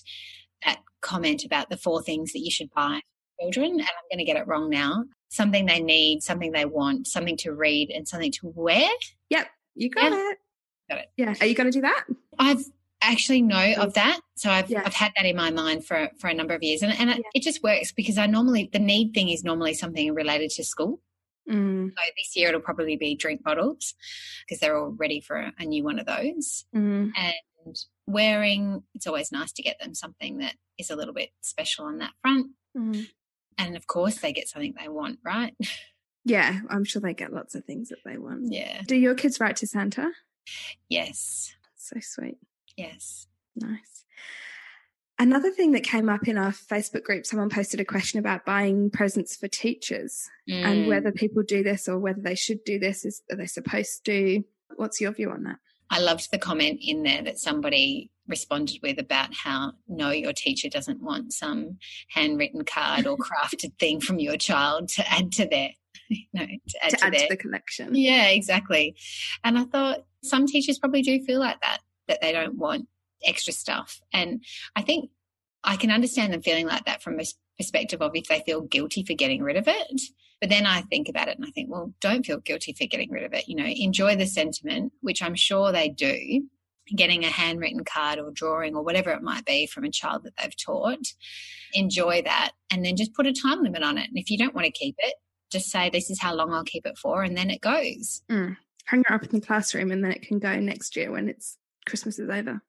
that 0.64 0.78
comment 1.02 1.44
about 1.44 1.70
the 1.70 1.76
four 1.76 2.02
things 2.02 2.32
that 2.32 2.40
you 2.40 2.50
should 2.50 2.72
buy 2.74 3.00
children, 3.40 3.72
and 3.72 3.82
I'm 3.82 4.08
going 4.10 4.18
to 4.18 4.24
get 4.24 4.36
it 4.36 4.48
wrong 4.48 4.70
now. 4.70 5.04
Something 5.28 5.66
they 5.66 5.80
need, 5.80 6.22
something 6.22 6.52
they 6.52 6.64
want, 6.64 7.06
something 7.06 7.36
to 7.38 7.52
read, 7.52 7.90
and 7.90 8.08
something 8.08 8.32
to 8.40 8.52
wear. 8.54 8.88
Yep, 9.28 9.46
you 9.74 9.90
got 9.90 10.10
yeah. 10.10 10.30
it. 10.30 10.38
Got 10.88 10.98
it. 11.00 11.06
Yeah. 11.18 11.34
Are 11.40 11.46
you 11.46 11.54
going 11.54 11.70
to 11.70 11.78
do 11.78 11.82
that? 11.82 12.06
I've 12.38 12.64
actually 13.02 13.42
know 13.42 13.74
of 13.74 13.94
that. 13.94 14.18
So 14.36 14.50
I've 14.50 14.70
yeah. 14.70 14.82
I've 14.84 14.94
had 14.94 15.12
that 15.16 15.26
in 15.26 15.36
my 15.36 15.50
mind 15.50 15.84
for 15.84 16.08
for 16.18 16.28
a 16.28 16.34
number 16.34 16.54
of 16.54 16.62
years, 16.62 16.82
and 16.82 16.98
and 16.98 17.10
yeah. 17.10 17.16
it 17.34 17.42
just 17.42 17.62
works 17.62 17.92
because 17.92 18.16
I 18.16 18.26
normally 18.26 18.70
the 18.72 18.78
need 18.78 19.12
thing 19.12 19.28
is 19.28 19.44
normally 19.44 19.74
something 19.74 20.14
related 20.14 20.50
to 20.52 20.64
school. 20.64 21.00
Mm. 21.48 21.88
So 21.88 22.02
this 22.16 22.36
year 22.36 22.48
it'll 22.48 22.60
probably 22.60 22.96
be 22.96 23.14
drink 23.14 23.42
bottles 23.42 23.94
because 24.46 24.60
they're 24.60 24.76
all 24.76 24.90
ready 24.90 25.20
for 25.20 25.36
a, 25.36 25.52
a 25.58 25.64
new 25.64 25.84
one 25.84 25.98
of 25.98 26.06
those. 26.06 26.64
Mm. 26.74 27.12
And 27.16 27.76
wearing, 28.06 28.82
it's 28.94 29.06
always 29.06 29.32
nice 29.32 29.52
to 29.52 29.62
get 29.62 29.78
them 29.80 29.94
something 29.94 30.38
that 30.38 30.54
is 30.78 30.90
a 30.90 30.96
little 30.96 31.14
bit 31.14 31.30
special 31.40 31.84
on 31.84 31.98
that 31.98 32.12
front. 32.22 32.48
Mm. 32.76 33.06
And 33.58 33.76
of 33.76 33.86
course, 33.86 34.18
they 34.18 34.32
get 34.32 34.48
something 34.48 34.74
they 34.78 34.88
want, 34.88 35.18
right? 35.24 35.54
Yeah, 36.24 36.60
I'm 36.68 36.84
sure 36.84 37.00
they 37.00 37.14
get 37.14 37.32
lots 37.32 37.54
of 37.54 37.64
things 37.64 37.88
that 37.88 37.98
they 38.04 38.18
want. 38.18 38.52
Yeah. 38.52 38.82
Do 38.86 38.96
your 38.96 39.14
kids 39.14 39.40
write 39.40 39.56
to 39.56 39.66
Santa? 39.66 40.10
Yes. 40.88 41.54
So 41.76 41.96
sweet. 42.00 42.38
Yes. 42.76 43.26
Nice. 43.56 44.04
Another 45.20 45.50
thing 45.50 45.72
that 45.72 45.82
came 45.82 46.08
up 46.08 46.28
in 46.28 46.38
our 46.38 46.52
Facebook 46.52 47.02
group, 47.02 47.26
someone 47.26 47.50
posted 47.50 47.80
a 47.80 47.84
question 47.84 48.20
about 48.20 48.44
buying 48.44 48.88
presents 48.88 49.36
for 49.36 49.48
teachers 49.48 50.28
mm. 50.48 50.64
and 50.64 50.86
whether 50.86 51.10
people 51.10 51.42
do 51.42 51.64
this 51.64 51.88
or 51.88 51.98
whether 51.98 52.20
they 52.20 52.36
should 52.36 52.62
do 52.64 52.78
this. 52.78 53.04
Is 53.04 53.22
are 53.30 53.36
they 53.36 53.46
supposed 53.46 54.04
to? 54.04 54.44
What's 54.76 55.00
your 55.00 55.12
view 55.12 55.30
on 55.30 55.42
that? 55.44 55.56
I 55.90 56.00
loved 56.00 56.30
the 56.30 56.38
comment 56.38 56.80
in 56.82 57.02
there 57.02 57.22
that 57.22 57.38
somebody 57.38 58.10
responded 58.28 58.78
with 58.82 58.98
about 58.98 59.34
how 59.34 59.72
no, 59.88 60.10
your 60.10 60.32
teacher 60.32 60.68
doesn't 60.68 61.02
want 61.02 61.32
some 61.32 61.78
handwritten 62.10 62.64
card 62.64 63.06
or 63.06 63.16
crafted 63.18 63.76
thing 63.78 64.00
from 64.00 64.20
your 64.20 64.36
child 64.36 64.88
to 64.90 65.10
add 65.10 65.32
to 65.32 65.46
their 65.46 65.70
you 66.08 66.26
know, 66.32 66.46
to 66.46 66.84
add, 66.84 66.90
to, 66.90 66.96
to, 66.96 67.04
add 67.04 67.12
their, 67.12 67.20
to 67.20 67.26
the 67.30 67.36
collection. 67.36 67.94
Yeah, 67.94 68.28
exactly. 68.28 68.94
And 69.42 69.58
I 69.58 69.64
thought 69.64 70.04
some 70.22 70.46
teachers 70.46 70.78
probably 70.78 71.02
do 71.02 71.22
feel 71.24 71.40
like 71.40 71.60
that, 71.62 71.80
that 72.06 72.20
they 72.20 72.32
don't 72.32 72.56
want 72.56 72.86
extra 73.24 73.52
stuff. 73.52 74.00
And 74.12 74.44
I 74.76 74.82
think 74.82 75.10
I 75.64 75.76
can 75.76 75.90
understand 75.90 76.32
them 76.32 76.42
feeling 76.42 76.66
like 76.66 76.84
that 76.86 77.02
from 77.02 77.18
a 77.20 77.24
perspective 77.58 78.00
of 78.00 78.12
if 78.14 78.24
they 78.28 78.40
feel 78.46 78.62
guilty 78.62 79.04
for 79.04 79.14
getting 79.14 79.42
rid 79.42 79.56
of 79.56 79.66
it. 79.68 80.00
But 80.40 80.50
then 80.50 80.66
I 80.66 80.82
think 80.82 81.08
about 81.08 81.28
it 81.28 81.36
and 81.36 81.44
I 81.44 81.50
think, 81.50 81.68
well, 81.70 81.92
don't 82.00 82.24
feel 82.24 82.38
guilty 82.38 82.72
for 82.72 82.86
getting 82.86 83.10
rid 83.10 83.24
of 83.24 83.32
it. 83.32 83.48
You 83.48 83.56
know, 83.56 83.66
enjoy 83.66 84.14
the 84.14 84.26
sentiment, 84.26 84.92
which 85.00 85.20
I'm 85.22 85.34
sure 85.34 85.72
they 85.72 85.88
do. 85.88 86.42
getting 86.96 87.24
a 87.24 87.28
handwritten 87.28 87.84
card 87.84 88.18
or 88.18 88.30
drawing 88.30 88.74
or 88.74 88.82
whatever 88.82 89.10
it 89.10 89.20
might 89.20 89.44
be 89.44 89.66
from 89.66 89.84
a 89.84 89.90
child 89.90 90.22
that 90.24 90.32
they've 90.40 90.56
taught. 90.56 91.06
Enjoy 91.74 92.22
that 92.22 92.52
and 92.70 92.84
then 92.84 92.96
just 92.96 93.14
put 93.14 93.26
a 93.26 93.32
time 93.32 93.62
limit 93.62 93.82
on 93.82 93.98
it. 93.98 94.08
And 94.08 94.16
if 94.16 94.30
you 94.30 94.38
don't 94.38 94.54
want 94.54 94.64
to 94.64 94.70
keep 94.70 94.94
it, 94.98 95.14
just 95.50 95.70
say, 95.70 95.90
This 95.90 96.08
is 96.08 96.20
how 96.20 96.34
long 96.34 96.52
I'll 96.52 96.64
keep 96.64 96.86
it 96.86 96.96
for, 96.96 97.22
and 97.22 97.36
then 97.36 97.50
it 97.50 97.60
goes. 97.60 98.22
Mm. 98.30 98.56
Hang 98.84 99.00
it 99.00 99.10
up 99.10 99.24
in 99.24 99.30
the 99.30 99.46
classroom 99.46 99.90
and 99.90 100.02
then 100.02 100.12
it 100.12 100.22
can 100.22 100.38
go 100.38 100.58
next 100.60 100.96
year 100.96 101.10
when 101.10 101.28
it's 101.28 101.58
Christmas 101.86 102.18
is 102.18 102.30
over. 102.30 102.62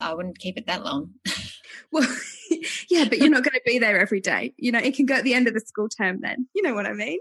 I 0.00 0.14
wouldn't 0.14 0.38
keep 0.38 0.56
it 0.58 0.66
that 0.66 0.84
long. 0.84 1.14
well, 1.92 2.06
yeah, 2.90 3.04
but 3.08 3.18
you're 3.18 3.30
not 3.30 3.42
going 3.44 3.54
to 3.54 3.62
be 3.64 3.78
there 3.78 3.98
every 3.98 4.20
day. 4.20 4.54
You 4.56 4.72
know, 4.72 4.78
it 4.78 4.94
can 4.94 5.06
go 5.06 5.14
at 5.14 5.24
the 5.24 5.34
end 5.34 5.48
of 5.48 5.54
the 5.54 5.60
school 5.60 5.88
term 5.88 6.20
then. 6.20 6.46
You 6.54 6.62
know 6.62 6.74
what 6.74 6.86
I 6.86 6.92
mean? 6.92 7.18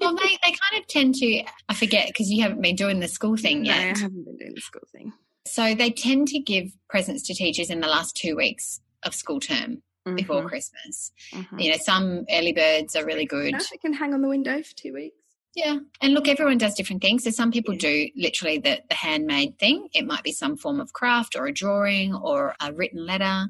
well, 0.00 0.14
they, 0.14 0.38
they 0.44 0.54
kind 0.70 0.80
of 0.80 0.86
tend 0.88 1.14
to, 1.16 1.44
I 1.68 1.74
forget 1.74 2.06
because 2.08 2.30
you 2.30 2.42
haven't 2.42 2.62
been 2.62 2.76
doing 2.76 3.00
the 3.00 3.08
school 3.08 3.36
thing 3.36 3.62
no, 3.62 3.70
yet. 3.72 3.96
I 3.96 4.00
haven't 4.00 4.24
been 4.24 4.36
doing 4.36 4.52
the 4.54 4.60
school 4.60 4.82
thing. 4.92 5.12
So 5.46 5.74
they 5.74 5.90
tend 5.90 6.28
to 6.28 6.38
give 6.38 6.70
presents 6.88 7.26
to 7.26 7.34
teachers 7.34 7.68
in 7.70 7.80
the 7.80 7.88
last 7.88 8.16
two 8.16 8.36
weeks 8.36 8.80
of 9.02 9.14
school 9.14 9.40
term 9.40 9.82
Mm-hmm. 10.04 10.16
before 10.16 10.48
Christmas. 10.48 11.12
Mhm. 11.32 11.62
You 11.62 11.70
know, 11.70 11.76
some 11.80 12.24
early 12.28 12.52
birds 12.52 12.96
are 12.96 13.04
really 13.06 13.24
good. 13.24 13.52
No, 13.52 13.58
it 13.58 13.80
can 13.80 13.92
hang 13.92 14.12
on 14.14 14.20
the 14.20 14.26
window 14.28 14.60
for 14.60 14.74
two 14.74 14.92
weeks. 14.94 15.14
Yeah. 15.54 15.78
And 16.00 16.14
look, 16.14 16.28
everyone 16.28 16.58
does 16.58 16.74
different 16.74 17.02
things. 17.02 17.24
So 17.24 17.30
some 17.30 17.50
people 17.50 17.74
Yeah. 17.74 17.80
do 17.80 18.08
literally 18.16 18.58
the, 18.58 18.80
the 18.88 18.94
handmade 18.94 19.58
thing. 19.58 19.88
It 19.92 20.06
might 20.06 20.22
be 20.22 20.32
some 20.32 20.56
form 20.56 20.80
of 20.80 20.92
craft 20.92 21.36
or 21.36 21.46
a 21.46 21.52
drawing 21.52 22.14
or 22.14 22.54
a 22.60 22.72
written 22.72 23.04
letter. 23.04 23.46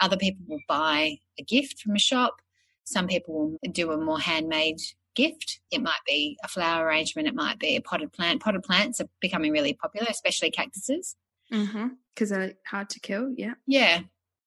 Other 0.00 0.16
people 0.16 0.44
will 0.48 0.62
buy 0.68 1.18
a 1.38 1.42
gift 1.42 1.80
from 1.80 1.94
a 1.96 1.98
shop. 1.98 2.36
Some 2.84 3.06
people 3.06 3.50
will 3.50 3.72
do 3.72 3.92
a 3.92 3.98
more 3.98 4.18
handmade 4.20 4.80
gift. 5.14 5.60
It 5.70 5.82
might 5.82 6.00
be 6.06 6.36
a 6.42 6.48
flower 6.48 6.86
arrangement. 6.86 7.28
It 7.28 7.34
might 7.34 7.58
be 7.58 7.76
a 7.76 7.80
potted 7.80 8.12
plant. 8.12 8.42
Potted 8.42 8.62
plants 8.62 9.00
are 9.00 9.08
becoming 9.20 9.52
really 9.52 9.74
popular, 9.74 10.06
especially 10.10 10.50
cactuses. 10.50 11.14
Mm-hmm. 11.52 11.88
Because 12.14 12.30
they're 12.30 12.54
hard 12.66 12.88
to 12.90 13.00
kill. 13.00 13.32
Yeah. 13.36 13.54
Yeah. 13.66 14.00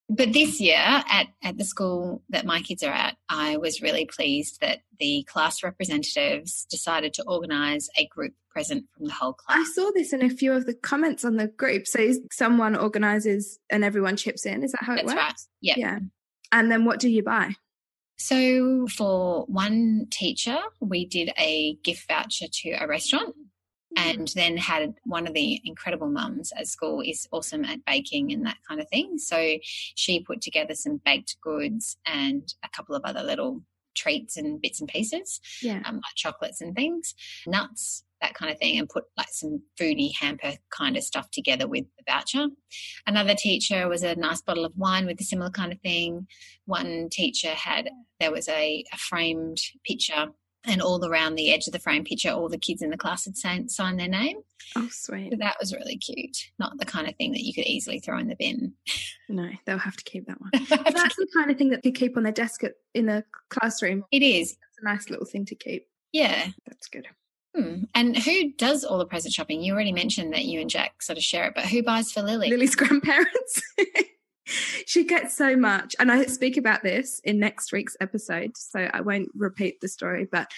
But 0.10 0.32
this 0.32 0.62
year 0.62 0.78
at, 0.78 1.28
at 1.44 1.58
the 1.58 1.66
school 1.66 2.24
that 2.30 2.46
my 2.46 2.62
kids 2.62 2.82
are 2.82 2.94
at, 2.94 3.18
I 3.28 3.58
was 3.58 3.82
really 3.82 4.06
pleased 4.06 4.62
that 4.62 4.80
the 5.00 5.24
class 5.24 5.64
representatives 5.64 6.66
decided 6.70 7.14
to 7.16 7.24
organise 7.28 7.90
a 7.98 8.08
group 8.08 8.34
present 8.50 8.86
from 8.96 9.08
the 9.08 9.14
whole 9.14 9.34
class. 9.34 9.58
I 9.60 9.72
saw 9.74 9.92
this 9.94 10.14
in 10.14 10.24
a 10.24 10.30
few 10.30 10.54
of 10.54 10.66
the 10.66 10.74
comments 10.74 11.26
on 11.26 11.36
the 11.36 11.48
group. 11.48 11.88
So 11.88 12.14
someone 12.32 12.76
organizes 12.76 13.60
and 13.70 13.84
everyone 13.84 14.16
chips 14.16 14.46
in. 14.46 14.64
Is 14.64 14.72
that 14.72 14.84
how 14.84 14.94
it 14.94 15.06
works? 15.06 15.14
That's 15.14 15.16
works? 15.16 15.28
right. 15.28 15.36
Yeah. 15.62 15.76
Yeah. 15.78 16.00
And 16.54 16.72
then 16.72 16.86
what 16.86 17.00
do 17.00 17.10
you 17.10 17.22
buy? 17.22 17.56
So 18.18 18.88
for 18.88 19.46
one 19.46 20.08
teacher, 20.10 20.58
we 20.80 21.06
did 21.06 21.32
a 21.38 21.76
gift 21.84 22.08
voucher 22.08 22.48
to 22.52 22.72
a 22.72 22.88
restaurant 22.88 23.36
and 23.96 24.28
then 24.36 24.58
had 24.58 24.96
one 25.06 25.28
of 25.28 25.34
the 25.34 25.62
incredible 25.64 26.10
mums 26.10 26.52
at 26.58 26.68
school 26.68 27.02
is 27.02 27.28
awesome 27.32 27.64
at 27.66 27.86
baking 27.86 28.32
and 28.34 28.46
that 28.46 28.58
kind 28.68 28.82
of 28.82 28.90
thing. 28.90 29.18
So 29.18 29.58
she 29.64 30.20
put 30.20 30.42
together 30.42 30.76
some 30.76 31.00
baked 31.06 31.38
goods 31.42 31.98
and 32.06 32.54
a 32.64 32.70
couple 32.70 32.96
of 32.96 33.04
other 33.06 33.24
little 33.24 33.64
treats 33.96 34.38
and 34.38 34.62
bits 34.62 34.80
and 34.80 34.90
pieces, 34.90 35.40
Yeah. 35.64 35.82
um, 35.86 35.96
like 35.96 36.16
chocolates 36.16 36.62
and 36.62 36.76
things, 36.76 37.16
nuts, 37.48 38.04
that 38.22 38.34
kind 38.36 38.52
of 38.52 38.60
thing, 38.60 38.78
and 38.78 38.88
put 38.90 39.06
like 39.18 39.30
some 39.32 39.62
foodie 39.80 40.14
hamper 40.20 40.54
kind 40.70 40.98
of 40.98 41.04
stuff 41.04 41.32
together 41.32 41.68
with 41.68 41.86
the 41.98 42.04
voucher. 42.12 42.48
Another 43.08 43.34
teacher 43.36 43.88
was 43.88 44.04
a 44.04 44.16
nice 44.16 44.42
bottle 44.42 44.66
of 44.66 44.74
wine 44.76 45.06
with 45.08 45.20
a 45.20 45.24
similar 45.24 45.50
kind 45.50 45.72
of 45.72 45.80
thing. 45.82 46.28
One 46.66 47.10
teacher 47.12 47.50
had, 47.50 47.90
there 48.20 48.32
was 48.32 48.48
a, 48.50 48.84
a 48.94 48.98
framed 48.98 49.58
picture 49.86 50.28
and 50.68 50.82
all 50.82 51.04
around 51.06 51.36
the 51.36 51.52
edge 51.54 51.66
of 51.68 51.74
the 51.74 51.80
frame 51.80 52.04
picture, 52.04 52.30
all 52.30 52.50
the 52.50 52.58
kids 52.58 52.82
in 52.82 52.90
the 52.90 52.98
class 52.98 53.26
had 53.26 53.38
signed, 53.38 53.72
signed 53.72 54.00
their 54.00 54.08
name. 54.08 54.38
Oh, 54.76 54.88
sweet. 54.92 55.32
So 55.32 55.38
that 55.40 55.56
was 55.60 55.74
really 55.74 55.98
cute. 55.98 56.38
Not 56.60 56.78
the 56.78 56.86
kind 56.86 57.08
of 57.08 57.16
thing 57.16 57.32
that 57.32 57.44
you 57.44 57.54
could 57.54 57.66
easily 57.66 58.00
throw 58.00 58.18
in 58.20 58.28
the 58.28 58.36
bin. 58.36 58.74
No, 59.30 59.50
they'll 59.66 59.78
have 59.78 59.96
to 59.98 60.04
keep 60.04 60.28
that 60.28 60.40
one. 60.42 60.52
That's 60.70 61.16
the 61.16 61.28
kind 61.34 61.50
of 61.50 61.58
thing 61.58 61.70
that 61.70 61.86
you 61.86 61.92
keep 61.92 62.18
on 62.18 62.24
their 62.24 62.32
desk 62.34 62.64
at, 62.64 62.74
in 62.94 63.08
a 63.10 63.24
classroom. 63.50 64.04
it 64.12 64.22
is, 64.24 64.52
It's 64.52 64.82
a 64.82 64.86
nice 64.86 65.10
little 65.10 65.26
thing 65.26 65.46
to 65.46 65.56
keep. 65.56 65.88
yeah. 66.12 66.48
That's 66.66 66.88
good. 66.88 67.08
Hmm. 67.56 67.84
And 67.96 68.16
who 68.18 68.52
does 68.54 68.84
all 68.84 68.98
the 69.00 69.06
present 69.06 69.34
shopping? 69.34 69.62
You 69.64 69.74
already 69.74 69.94
mentioned 69.94 70.34
that 70.34 70.46
you 70.46 70.60
and 70.60 70.70
Jack 70.70 71.02
sort 71.02 71.18
of 71.18 71.24
share 71.24 71.46
it, 71.48 71.54
but 71.56 71.66
who 71.66 71.82
buys 71.82 72.12
for 72.12 72.22
Lily? 72.22 72.50
Lily's 72.50 72.76
grandparents. 72.76 73.62
she 74.86 75.04
gets 75.04 75.36
so 75.36 75.56
much. 75.56 75.96
And 76.00 76.12
I 76.12 76.26
speak 76.26 76.58
about 76.58 76.84
this 76.84 77.20
in 77.24 77.40
next 77.40 77.72
week's 77.72 77.98
episode. 78.00 78.52
So 78.58 78.80
I 78.92 79.02
won't 79.02 79.30
repeat 79.36 79.82
the 79.82 79.88
story, 79.88 80.28
but 80.32 80.50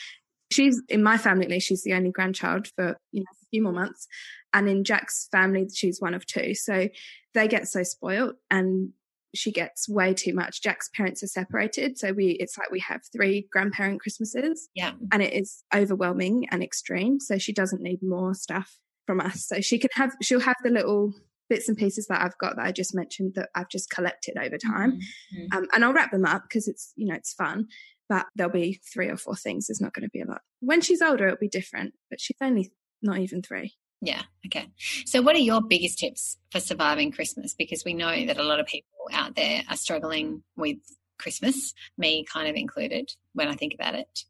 she's 0.51 0.81
in 0.89 1.03
my 1.03 1.17
family, 1.17 1.45
at 1.45 1.51
least, 1.51 1.67
she's 1.67 1.83
the 1.83 1.93
only 1.93 2.11
grandchild 2.11 2.67
for, 2.75 2.97
you 3.11 3.21
know, 3.21 3.25
a 3.31 3.45
few 3.51 3.63
more 3.63 3.73
months. 3.73 4.07
And 4.53 4.67
in 4.67 4.83
Jack's 4.83 5.27
family, 5.31 5.67
she's 5.73 6.01
one 6.01 6.13
of 6.13 6.25
two. 6.25 6.55
So 6.55 6.89
they 7.33 7.47
get 7.47 7.67
so 7.67 7.83
spoiled 7.83 8.33
and 8.49 8.89
she 9.35 9.51
gets 9.51 9.87
way 9.87 10.15
too 10.15 10.33
much. 10.33 10.63
Jack's 10.63 10.89
parents 10.89 11.21
are 11.21 11.27
separated. 11.27 11.99
So 11.99 12.13
we, 12.13 12.29
it's 12.39 12.57
like 12.57 12.71
we 12.71 12.79
have 12.79 13.01
three 13.13 13.47
grandparent 13.51 14.01
Christmases 14.01 14.69
Yeah. 14.73 14.93
and 15.11 15.21
it 15.21 15.33
is 15.33 15.63
overwhelming 15.73 16.47
and 16.49 16.63
extreme. 16.63 17.19
So 17.19 17.37
she 17.37 17.53
doesn't 17.53 17.81
need 17.83 18.01
more 18.01 18.33
stuff 18.33 18.79
from 19.05 19.19
us. 19.21 19.45
So 19.45 19.61
she 19.61 19.77
can 19.77 19.91
have, 19.93 20.15
she'll 20.23 20.39
have 20.39 20.55
the 20.63 20.71
little 20.71 21.13
bits 21.49 21.67
and 21.67 21.77
pieces 21.77 22.07
that 22.07 22.21
I've 22.21 22.37
got 22.37 22.55
that 22.55 22.65
I 22.65 22.71
just 22.71 22.95
mentioned 22.95 23.33
that 23.35 23.49
I've 23.55 23.69
just 23.69 23.89
collected 23.89 24.37
over 24.37 24.57
time. 24.57 24.99
Mhm. 25.33 25.53
Um, 25.53 25.67
and 25.73 25.83
I'll 25.83 25.93
wrap 25.93 26.11
them 26.11 26.25
up 26.25 26.43
because 26.43 26.67
it's, 26.67 26.93
you 26.95 27.07
know, 27.07 27.15
it's 27.15 27.33
fun, 27.33 27.67
but 28.07 28.27
there'll 28.35 28.51
be 28.51 28.79
three 28.93 29.09
or 29.09 29.17
four 29.17 29.35
things. 29.35 29.67
There's 29.67 29.81
not 29.81 29.93
going 29.93 30.03
to 30.03 30.11
be 30.11 30.21
a 30.21 30.25
lot. 30.25 30.41
When 30.59 30.81
she's 30.81 31.01
older, 31.01 31.27
it'll 31.27 31.39
be 31.39 31.49
different, 31.49 31.93
but 32.09 32.21
she's 32.21 32.37
only 32.41 32.71
not 33.01 33.19
even 33.19 33.41
three. 33.41 33.75
Yeah. 34.01 34.23
Okay. 34.45 34.67
So, 35.05 35.21
what 35.21 35.35
are 35.35 35.39
your 35.39 35.61
biggest 35.61 35.99
tips 35.99 36.37
for 36.51 36.59
surviving 36.59 37.11
Christmas? 37.11 37.53
Because 37.53 37.83
we 37.83 37.93
know 37.93 38.25
that 38.25 38.37
a 38.37 38.43
lot 38.43 38.59
of 38.59 38.65
people 38.65 38.87
out 39.11 39.35
there 39.35 39.63
are 39.69 39.75
struggling 39.75 40.43
with 40.55 40.77
Christmas, 41.19 41.73
me 41.97 42.23
kind 42.23 42.47
of 42.47 42.55
included, 42.55 43.11
when 43.33 43.49
I 43.49 43.55
think 43.55 43.73
about 43.73 43.95
it. 43.95 44.23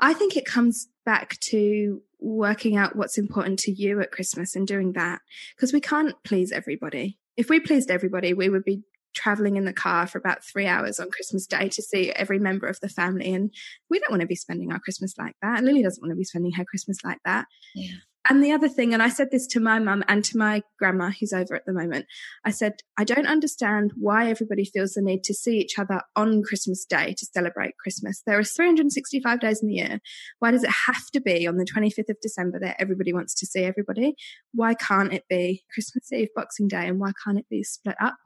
I 0.00 0.14
think 0.14 0.36
it 0.36 0.44
comes 0.44 0.88
back 1.04 1.38
to 1.40 2.02
working 2.20 2.76
out 2.76 2.96
what's 2.96 3.18
important 3.18 3.58
to 3.60 3.72
you 3.72 4.00
at 4.00 4.12
Christmas 4.12 4.56
and 4.56 4.66
doing 4.66 4.92
that 4.92 5.20
because 5.56 5.72
we 5.72 5.80
can't 5.80 6.14
please 6.24 6.52
everybody. 6.52 7.18
If 7.36 7.48
we 7.48 7.60
pleased 7.60 7.90
everybody, 7.90 8.34
we 8.34 8.48
would 8.48 8.64
be 8.64 8.82
traveling 9.14 9.56
in 9.56 9.64
the 9.64 9.72
car 9.72 10.06
for 10.06 10.18
about 10.18 10.44
three 10.44 10.66
hours 10.66 11.00
on 11.00 11.10
Christmas 11.10 11.46
Day 11.46 11.68
to 11.68 11.82
see 11.82 12.10
every 12.12 12.38
member 12.38 12.66
of 12.66 12.78
the 12.80 12.88
family. 12.88 13.32
And 13.32 13.52
we 13.88 13.98
don't 13.98 14.10
want 14.10 14.20
to 14.20 14.26
be 14.26 14.34
spending 14.34 14.72
our 14.72 14.78
Christmas 14.78 15.14
like 15.18 15.34
that. 15.42 15.64
Lily 15.64 15.82
doesn't 15.82 16.02
want 16.02 16.12
to 16.12 16.16
be 16.16 16.24
spending 16.24 16.52
her 16.52 16.64
Christmas 16.64 16.98
like 17.04 17.18
that. 17.24 17.46
Yeah. 17.74 17.96
And 18.28 18.44
the 18.44 18.52
other 18.52 18.68
thing, 18.68 18.92
and 18.92 19.02
I 19.02 19.08
said 19.08 19.30
this 19.30 19.46
to 19.48 19.60
my 19.60 19.78
mum 19.78 20.04
and 20.06 20.22
to 20.26 20.36
my 20.36 20.62
grandma 20.78 21.10
who's 21.10 21.32
over 21.32 21.54
at 21.54 21.64
the 21.64 21.72
moment, 21.72 22.04
I 22.44 22.50
said, 22.50 22.74
I 22.98 23.04
don't 23.04 23.26
understand 23.26 23.92
why 23.96 24.28
everybody 24.28 24.66
feels 24.66 24.92
the 24.92 25.02
need 25.02 25.24
to 25.24 25.34
see 25.34 25.58
each 25.58 25.78
other 25.78 26.02
on 26.14 26.42
Christmas 26.42 26.84
Day 26.84 27.14
to 27.16 27.26
celebrate 27.26 27.78
Christmas. 27.78 28.22
There 28.26 28.38
are 28.38 28.44
365 28.44 29.40
days 29.40 29.62
in 29.62 29.68
the 29.68 29.74
year. 29.74 30.00
Why 30.40 30.50
does 30.50 30.62
it 30.62 30.70
have 30.86 31.06
to 31.14 31.20
be 31.20 31.46
on 31.46 31.56
the 31.56 31.64
25th 31.64 32.10
of 32.10 32.20
December 32.20 32.58
that 32.60 32.76
everybody 32.78 33.14
wants 33.14 33.34
to 33.36 33.46
see 33.46 33.62
everybody? 33.62 34.14
Why 34.52 34.74
can't 34.74 35.12
it 35.12 35.24
be 35.30 35.64
Christmas 35.72 36.12
Eve, 36.12 36.28
Boxing 36.36 36.68
Day, 36.68 36.86
and 36.86 37.00
why 37.00 37.12
can't 37.24 37.38
it 37.38 37.48
be 37.48 37.62
split 37.62 37.96
up? 37.98 38.16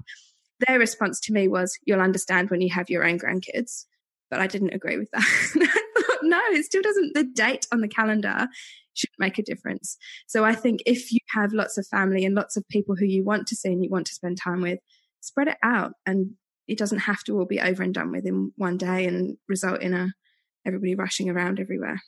Their 0.66 0.80
response 0.80 1.20
to 1.20 1.32
me 1.32 1.46
was, 1.46 1.78
You'll 1.84 2.00
understand 2.00 2.50
when 2.50 2.60
you 2.60 2.70
have 2.70 2.90
your 2.90 3.04
own 3.04 3.20
grandkids. 3.20 3.84
But 4.30 4.40
I 4.40 4.48
didn't 4.48 4.74
agree 4.74 4.96
with 4.96 5.10
that. 5.12 5.78
No, 6.22 6.40
it 6.50 6.64
still 6.64 6.82
doesn't, 6.82 7.14
the 7.14 7.24
date 7.24 7.66
on 7.72 7.80
the 7.80 7.88
calendar 7.88 8.48
should 8.94 9.10
make 9.18 9.38
a 9.38 9.42
difference. 9.42 9.96
So 10.26 10.44
I 10.44 10.54
think 10.54 10.82
if 10.86 11.12
you 11.12 11.20
have 11.34 11.52
lots 11.52 11.78
of 11.78 11.86
family 11.86 12.24
and 12.24 12.34
lots 12.34 12.56
of 12.56 12.68
people 12.68 12.96
who 12.96 13.06
you 13.06 13.24
want 13.24 13.46
to 13.48 13.56
see 13.56 13.72
and 13.72 13.82
you 13.82 13.90
want 13.90 14.06
to 14.06 14.14
spend 14.14 14.38
time 14.38 14.60
with, 14.60 14.78
spread 15.20 15.48
it 15.48 15.58
out 15.62 15.92
and 16.06 16.32
it 16.68 16.78
doesn't 16.78 16.98
have 17.00 17.22
to 17.24 17.38
all 17.38 17.44
be 17.44 17.60
over 17.60 17.82
and 17.82 17.94
done 17.94 18.12
with 18.12 18.26
in 18.26 18.52
one 18.56 18.76
day 18.76 19.06
and 19.06 19.36
result 19.48 19.82
in 19.82 19.94
a 19.94 20.12
everybody 20.66 20.94
rushing 20.94 21.28
around 21.28 21.58
everywhere. 21.58 22.00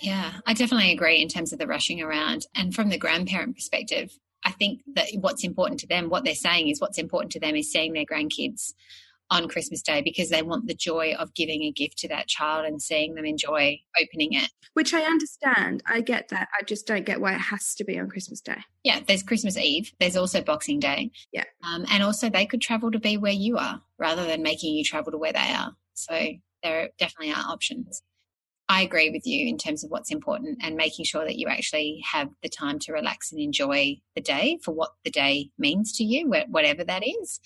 Yeah, 0.00 0.32
I 0.46 0.54
definitely 0.54 0.92
agree 0.92 1.20
in 1.20 1.28
terms 1.28 1.52
of 1.52 1.58
the 1.58 1.66
rushing 1.66 2.00
around. 2.00 2.46
And 2.54 2.74
from 2.74 2.88
the 2.88 2.98
grandparent 2.98 3.56
perspective, 3.56 4.12
I 4.44 4.52
think 4.52 4.82
that 4.94 5.08
what's 5.14 5.44
important 5.44 5.80
to 5.80 5.88
them, 5.88 6.08
what 6.08 6.24
they're 6.24 6.34
saying 6.34 6.68
is 6.68 6.80
what's 6.80 6.98
important 6.98 7.32
to 7.32 7.40
them 7.40 7.56
is 7.56 7.72
seeing 7.72 7.92
their 7.92 8.04
grandkids 8.04 8.74
on 9.30 9.48
Christmas 9.48 9.82
Day 9.82 10.00
because 10.02 10.30
they 10.30 10.42
want 10.42 10.66
the 10.66 10.74
joy 10.74 11.14
of 11.18 11.34
giving 11.34 11.62
a 11.62 11.72
gift 11.72 11.98
to 11.98 12.08
that 12.08 12.28
child 12.28 12.64
and 12.64 12.80
seeing 12.80 13.14
them 13.14 13.24
enjoy 13.24 13.78
opening 14.00 14.32
it. 14.32 14.50
Which 14.74 14.94
I 14.94 15.02
understand. 15.02 15.82
I 15.86 16.00
get 16.00 16.28
that. 16.28 16.48
I 16.58 16.64
just 16.64 16.86
don't 16.86 17.04
get 17.04 17.20
why 17.20 17.34
it 17.34 17.40
has 17.40 17.74
to 17.76 17.84
be 17.84 17.98
on 17.98 18.08
Christmas 18.08 18.40
Day. 18.40 18.62
Yeah, 18.84 19.00
there's 19.06 19.22
Christmas 19.22 19.56
Eve, 19.56 19.92
there's 20.00 20.16
also 20.16 20.40
Boxing 20.40 20.80
Day. 20.80 21.10
Yeah. 21.32 21.44
Um, 21.66 21.84
and 21.90 22.02
also, 22.02 22.30
they 22.30 22.46
could 22.46 22.62
travel 22.62 22.90
to 22.90 22.98
be 22.98 23.16
where 23.16 23.32
you 23.32 23.58
are 23.58 23.82
rather 23.98 24.24
than 24.24 24.42
making 24.42 24.74
you 24.74 24.84
travel 24.84 25.12
to 25.12 25.18
where 25.18 25.32
they 25.32 25.52
are. 25.52 25.72
So, 25.94 26.28
there 26.62 26.90
definitely 26.98 27.32
are 27.32 27.44
options. 27.48 28.02
I 28.70 28.82
agree 28.82 29.08
with 29.08 29.26
you 29.26 29.48
in 29.48 29.56
terms 29.56 29.82
of 29.82 29.90
what's 29.90 30.10
important 30.10 30.58
and 30.62 30.76
making 30.76 31.06
sure 31.06 31.24
that 31.24 31.38
you 31.38 31.48
actually 31.48 32.04
have 32.04 32.28
the 32.42 32.50
time 32.50 32.78
to 32.80 32.92
relax 32.92 33.32
and 33.32 33.40
enjoy 33.40 33.96
the 34.14 34.20
day 34.20 34.58
for 34.62 34.74
what 34.74 34.90
the 35.04 35.10
day 35.10 35.50
means 35.58 35.92
to 35.94 36.04
you, 36.04 36.30
whatever 36.48 36.84
that 36.84 37.02
is. 37.06 37.40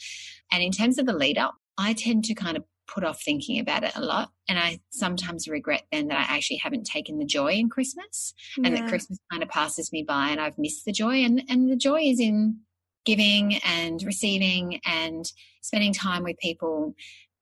And 0.51 0.62
in 0.64 0.73
terms 0.73 0.99
of 0.99 1.07
the 1.07 1.12
lead 1.12 1.38
up, 1.38 1.55
I 1.83 1.92
tend 1.95 2.25
to 2.25 2.35
kind 2.35 2.57
of 2.57 2.64
put 2.87 3.05
off 3.05 3.23
thinking 3.23 3.59
about 3.59 3.85
it 3.85 3.92
a 3.95 4.03
lot. 4.03 4.31
And 4.49 4.59
I 4.59 4.81
sometimes 4.90 5.49
regret 5.49 5.85
then 5.90 6.09
that 6.09 6.18
I 6.18 6.37
actually 6.37 6.59
haven't 6.59 6.85
taken 6.85 7.18
the 7.18 7.25
joy 7.25 7.53
in 7.53 7.68
Christmas 7.68 8.35
yeah. 8.57 8.66
and 8.66 8.77
that 8.77 8.88
Christmas 8.88 9.18
kind 9.31 9.42
of 9.42 9.49
passes 9.49 9.92
me 9.92 10.03
by 10.03 10.29
and 10.29 10.40
I've 10.40 10.59
missed 10.59 10.85
the 10.85 10.92
joy. 10.92 11.25
And, 11.25 11.42
and 11.49 11.71
the 11.71 11.77
joy 11.77 12.01
is 12.03 12.21
in 12.21 12.59
giving 13.05 13.57
and 13.64 14.03
receiving 14.03 14.81
and 14.85 15.31
spending 15.62 15.92
time 15.92 16.23
with 16.23 16.38
people 16.38 16.95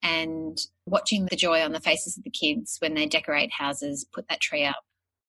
and 0.02 0.58
watching 0.86 1.26
the 1.26 1.36
joy 1.36 1.62
on 1.62 1.72
the 1.72 1.80
faces 1.80 2.16
of 2.16 2.24
the 2.24 2.30
kids 2.30 2.76
when 2.80 2.94
they 2.94 3.06
decorate 3.06 3.52
houses, 3.52 4.06
put 4.12 4.26
that 4.28 4.40
tree 4.40 4.64
up, 4.64 4.82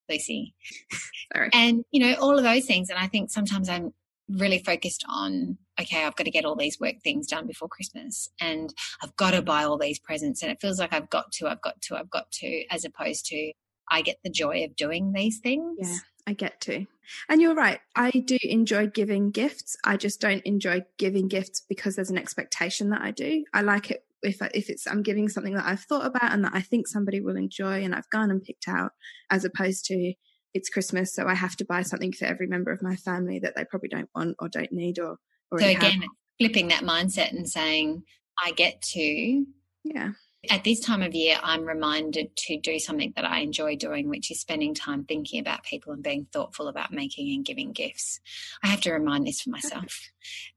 Lucy. 0.09 0.53
Sorry. 1.35 1.49
And, 1.53 1.83
you 1.91 1.99
know, 1.99 2.15
all 2.21 2.37
of 2.37 2.43
those 2.43 2.65
things. 2.65 2.89
And 2.89 2.97
I 2.97 3.07
think 3.07 3.31
sometimes 3.31 3.67
I'm 3.69 3.93
really 4.37 4.59
focused 4.59 5.03
on, 5.09 5.57
okay, 5.79 6.05
I've 6.05 6.15
got 6.15 6.25
to 6.25 6.31
get 6.31 6.45
all 6.45 6.55
these 6.55 6.79
work 6.79 6.95
things 7.03 7.27
done 7.27 7.47
before 7.47 7.67
Christmas 7.67 8.29
and 8.39 8.73
I've 9.03 9.15
got 9.15 9.31
to 9.31 9.41
buy 9.41 9.63
all 9.63 9.77
these 9.77 9.99
presents. 9.99 10.41
And 10.41 10.51
it 10.51 10.61
feels 10.61 10.79
like 10.79 10.93
I've 10.93 11.09
got 11.09 11.31
to, 11.33 11.47
I've 11.47 11.61
got 11.61 11.81
to, 11.83 11.97
I've 11.97 12.09
got 12.09 12.31
to, 12.33 12.65
as 12.69 12.85
opposed 12.85 13.25
to 13.27 13.53
I 13.89 14.01
get 14.01 14.17
the 14.23 14.29
joy 14.29 14.63
of 14.63 14.75
doing 14.75 15.11
these 15.13 15.39
things. 15.39 15.77
Yeah. 15.79 15.97
I 16.27 16.33
get 16.33 16.61
to. 16.61 16.85
And 17.29 17.41
you're 17.41 17.55
right. 17.55 17.79
I 17.95 18.11
do 18.11 18.37
enjoy 18.43 18.87
giving 18.87 19.31
gifts. 19.31 19.75
I 19.83 19.97
just 19.97 20.21
don't 20.21 20.43
enjoy 20.43 20.83
giving 20.97 21.27
gifts 21.27 21.63
because 21.67 21.95
there's 21.95 22.11
an 22.11 22.17
expectation 22.17 22.89
that 22.91 23.01
I 23.01 23.11
do. 23.11 23.43
I 23.53 23.61
like 23.61 23.91
it 23.91 24.05
if 24.23 24.41
I, 24.41 24.49
if 24.53 24.69
it's 24.69 24.87
I'm 24.87 25.01
giving 25.01 25.29
something 25.29 25.55
that 25.55 25.65
I've 25.65 25.81
thought 25.81 26.05
about 26.05 26.31
and 26.31 26.43
that 26.45 26.53
I 26.53 26.61
think 26.61 26.87
somebody 26.87 27.21
will 27.21 27.37
enjoy 27.37 27.83
and 27.83 27.95
I've 27.95 28.09
gone 28.11 28.29
and 28.29 28.41
picked 28.41 28.67
out 28.67 28.91
as 29.29 29.45
opposed 29.45 29.85
to 29.85 30.13
it's 30.53 30.69
Christmas 30.69 31.13
so 31.13 31.27
I 31.27 31.33
have 31.33 31.55
to 31.57 31.65
buy 31.65 31.81
something 31.81 32.13
for 32.13 32.25
every 32.25 32.47
member 32.47 32.71
of 32.71 32.81
my 32.81 32.95
family 32.95 33.39
that 33.39 33.55
they 33.55 33.65
probably 33.65 33.89
don't 33.89 34.09
want 34.15 34.35
or 34.39 34.49
don't 34.49 34.71
need 34.71 34.99
or 34.99 35.17
or 35.51 35.59
so 35.59 35.67
again 35.67 36.01
have. 36.01 36.09
flipping 36.39 36.69
that 36.69 36.83
mindset 36.83 37.31
and 37.31 37.47
saying 37.47 38.03
I 38.43 38.51
get 38.51 38.81
to 38.93 39.45
yeah 39.83 40.11
at 40.49 40.63
this 40.63 40.79
time 40.79 41.03
of 41.03 41.13
year, 41.13 41.37
I'm 41.43 41.65
reminded 41.65 42.35
to 42.35 42.57
do 42.59 42.79
something 42.79 43.13
that 43.15 43.25
I 43.25 43.39
enjoy 43.39 43.75
doing, 43.75 44.09
which 44.09 44.31
is 44.31 44.39
spending 44.39 44.73
time 44.73 45.03
thinking 45.03 45.39
about 45.39 45.63
people 45.63 45.93
and 45.93 46.01
being 46.01 46.25
thoughtful 46.33 46.67
about 46.67 46.91
making 46.91 47.31
and 47.35 47.45
giving 47.45 47.73
gifts. 47.73 48.19
I 48.63 48.67
have 48.67 48.81
to 48.81 48.93
remind 48.93 49.27
this 49.27 49.41
for 49.41 49.51
myself. 49.51 49.99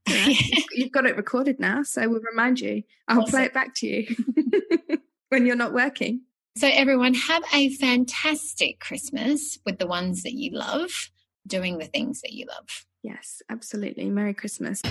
Yeah, 0.07 0.29
you've 0.71 0.91
got 0.91 1.05
it 1.05 1.15
recorded 1.15 1.59
now, 1.59 1.83
so 1.83 2.09
we'll 2.09 2.21
remind 2.21 2.59
you. 2.59 2.83
I'll 3.07 3.21
awesome. 3.21 3.31
play 3.31 3.43
it 3.43 3.53
back 3.53 3.75
to 3.75 3.87
you 3.87 4.15
when 5.29 5.45
you're 5.45 5.55
not 5.55 5.73
working. 5.73 6.21
So, 6.57 6.69
everyone, 6.69 7.13
have 7.15 7.43
a 7.53 7.67
fantastic 7.75 8.79
Christmas 8.79 9.59
with 9.65 9.77
the 9.77 9.87
ones 9.87 10.23
that 10.23 10.35
you 10.35 10.51
love, 10.51 10.89
doing 11.45 11.79
the 11.79 11.85
things 11.85 12.21
that 12.21 12.31
you 12.31 12.45
love. 12.45 12.85
Yes, 13.03 13.41
absolutely. 13.49 14.09
Merry 14.09 14.33
Christmas. 14.33 14.81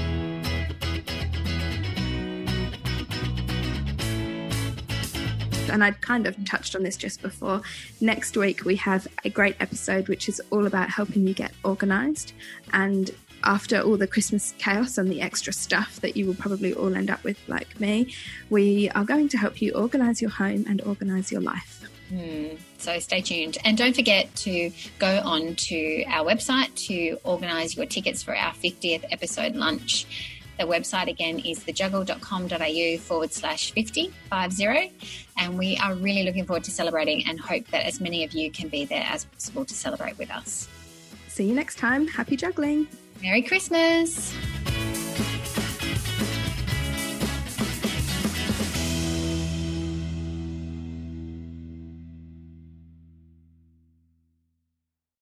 and 5.71 5.83
I'd 5.83 6.01
kind 6.03 6.29
of 6.29 6.37
touched 6.45 6.77
on 6.77 6.85
this 6.85 6.97
just 6.97 7.21
before. 7.21 7.61
Next 8.01 8.37
week, 8.37 8.65
we 8.65 8.77
have 8.77 9.09
a 9.25 9.31
great 9.31 9.57
episode 9.59 10.07
which 10.09 10.29
is 10.29 10.41
all 10.51 10.67
about 10.67 10.89
helping 10.89 11.27
you 11.27 11.35
get 11.35 11.51
organized. 11.65 12.33
And 12.73 13.11
after 13.45 13.81
all 13.81 13.97
the 13.97 14.07
Christmas 14.07 14.55
chaos 14.59 14.99
and 14.99 15.11
the 15.11 15.21
extra 15.21 15.53
stuff 15.53 16.01
that 16.01 16.17
you 16.17 16.27
will 16.27 16.35
probably 16.35 16.73
all 16.75 16.95
end 16.95 17.11
up 17.11 17.23
with, 17.25 17.39
like 17.49 17.79
me, 17.79 18.15
we 18.51 18.91
are 18.91 19.05
going 19.05 19.29
to 19.29 19.39
help 19.39 19.63
you 19.63 19.73
organize 19.73 20.21
your 20.21 20.31
home 20.31 20.65
and 20.69 20.81
organize 20.83 21.31
your 21.31 21.41
life. 21.41 21.85
Hmm. 22.09 22.57
So 22.79 22.99
stay 22.99 23.21
tuned. 23.21 23.59
And 23.65 23.79
don't 23.79 23.95
forget 23.95 24.35
to 24.37 24.71
go 24.99 25.21
on 25.25 25.55
to 25.55 26.05
our 26.05 26.25
website 26.25 26.75
to 26.87 27.19
organise 27.25 27.77
your 27.77 27.87
tickets 27.87 28.23
for 28.23 28.37
our 28.37 28.53
50th 28.53 29.05
episode 29.11 29.55
lunch. 29.55 30.07
The 30.59 30.65
website 30.65 31.09
again 31.09 31.41
is 31.41 31.61
thejuggle.com.au 31.61 32.99
forward 32.99 33.33
slash 33.33 33.73
50, 33.73 34.13
50. 34.31 34.93
And 35.39 35.59
we 35.59 35.77
are 35.79 35.95
really 35.95 36.23
looking 36.23 36.45
forward 36.45 36.65
to 36.65 36.71
celebrating 36.71 37.27
and 37.27 37.41
hope 37.41 37.67
that 37.69 37.85
as 37.87 38.01
many 38.01 38.23
of 38.23 38.33
you 38.33 38.51
can 38.51 38.69
be 38.69 38.85
there 38.85 39.05
as 39.09 39.25
possible 39.25 39.65
to 39.65 39.75
celebrate 39.75 40.17
with 40.19 40.31
us. 40.31 40.69
See 41.27 41.45
you 41.45 41.55
next 41.55 41.79
time. 41.79 42.07
Happy 42.07 42.37
juggling. 42.37 42.87
Merry 43.25 43.41
Christmas. 43.41 44.35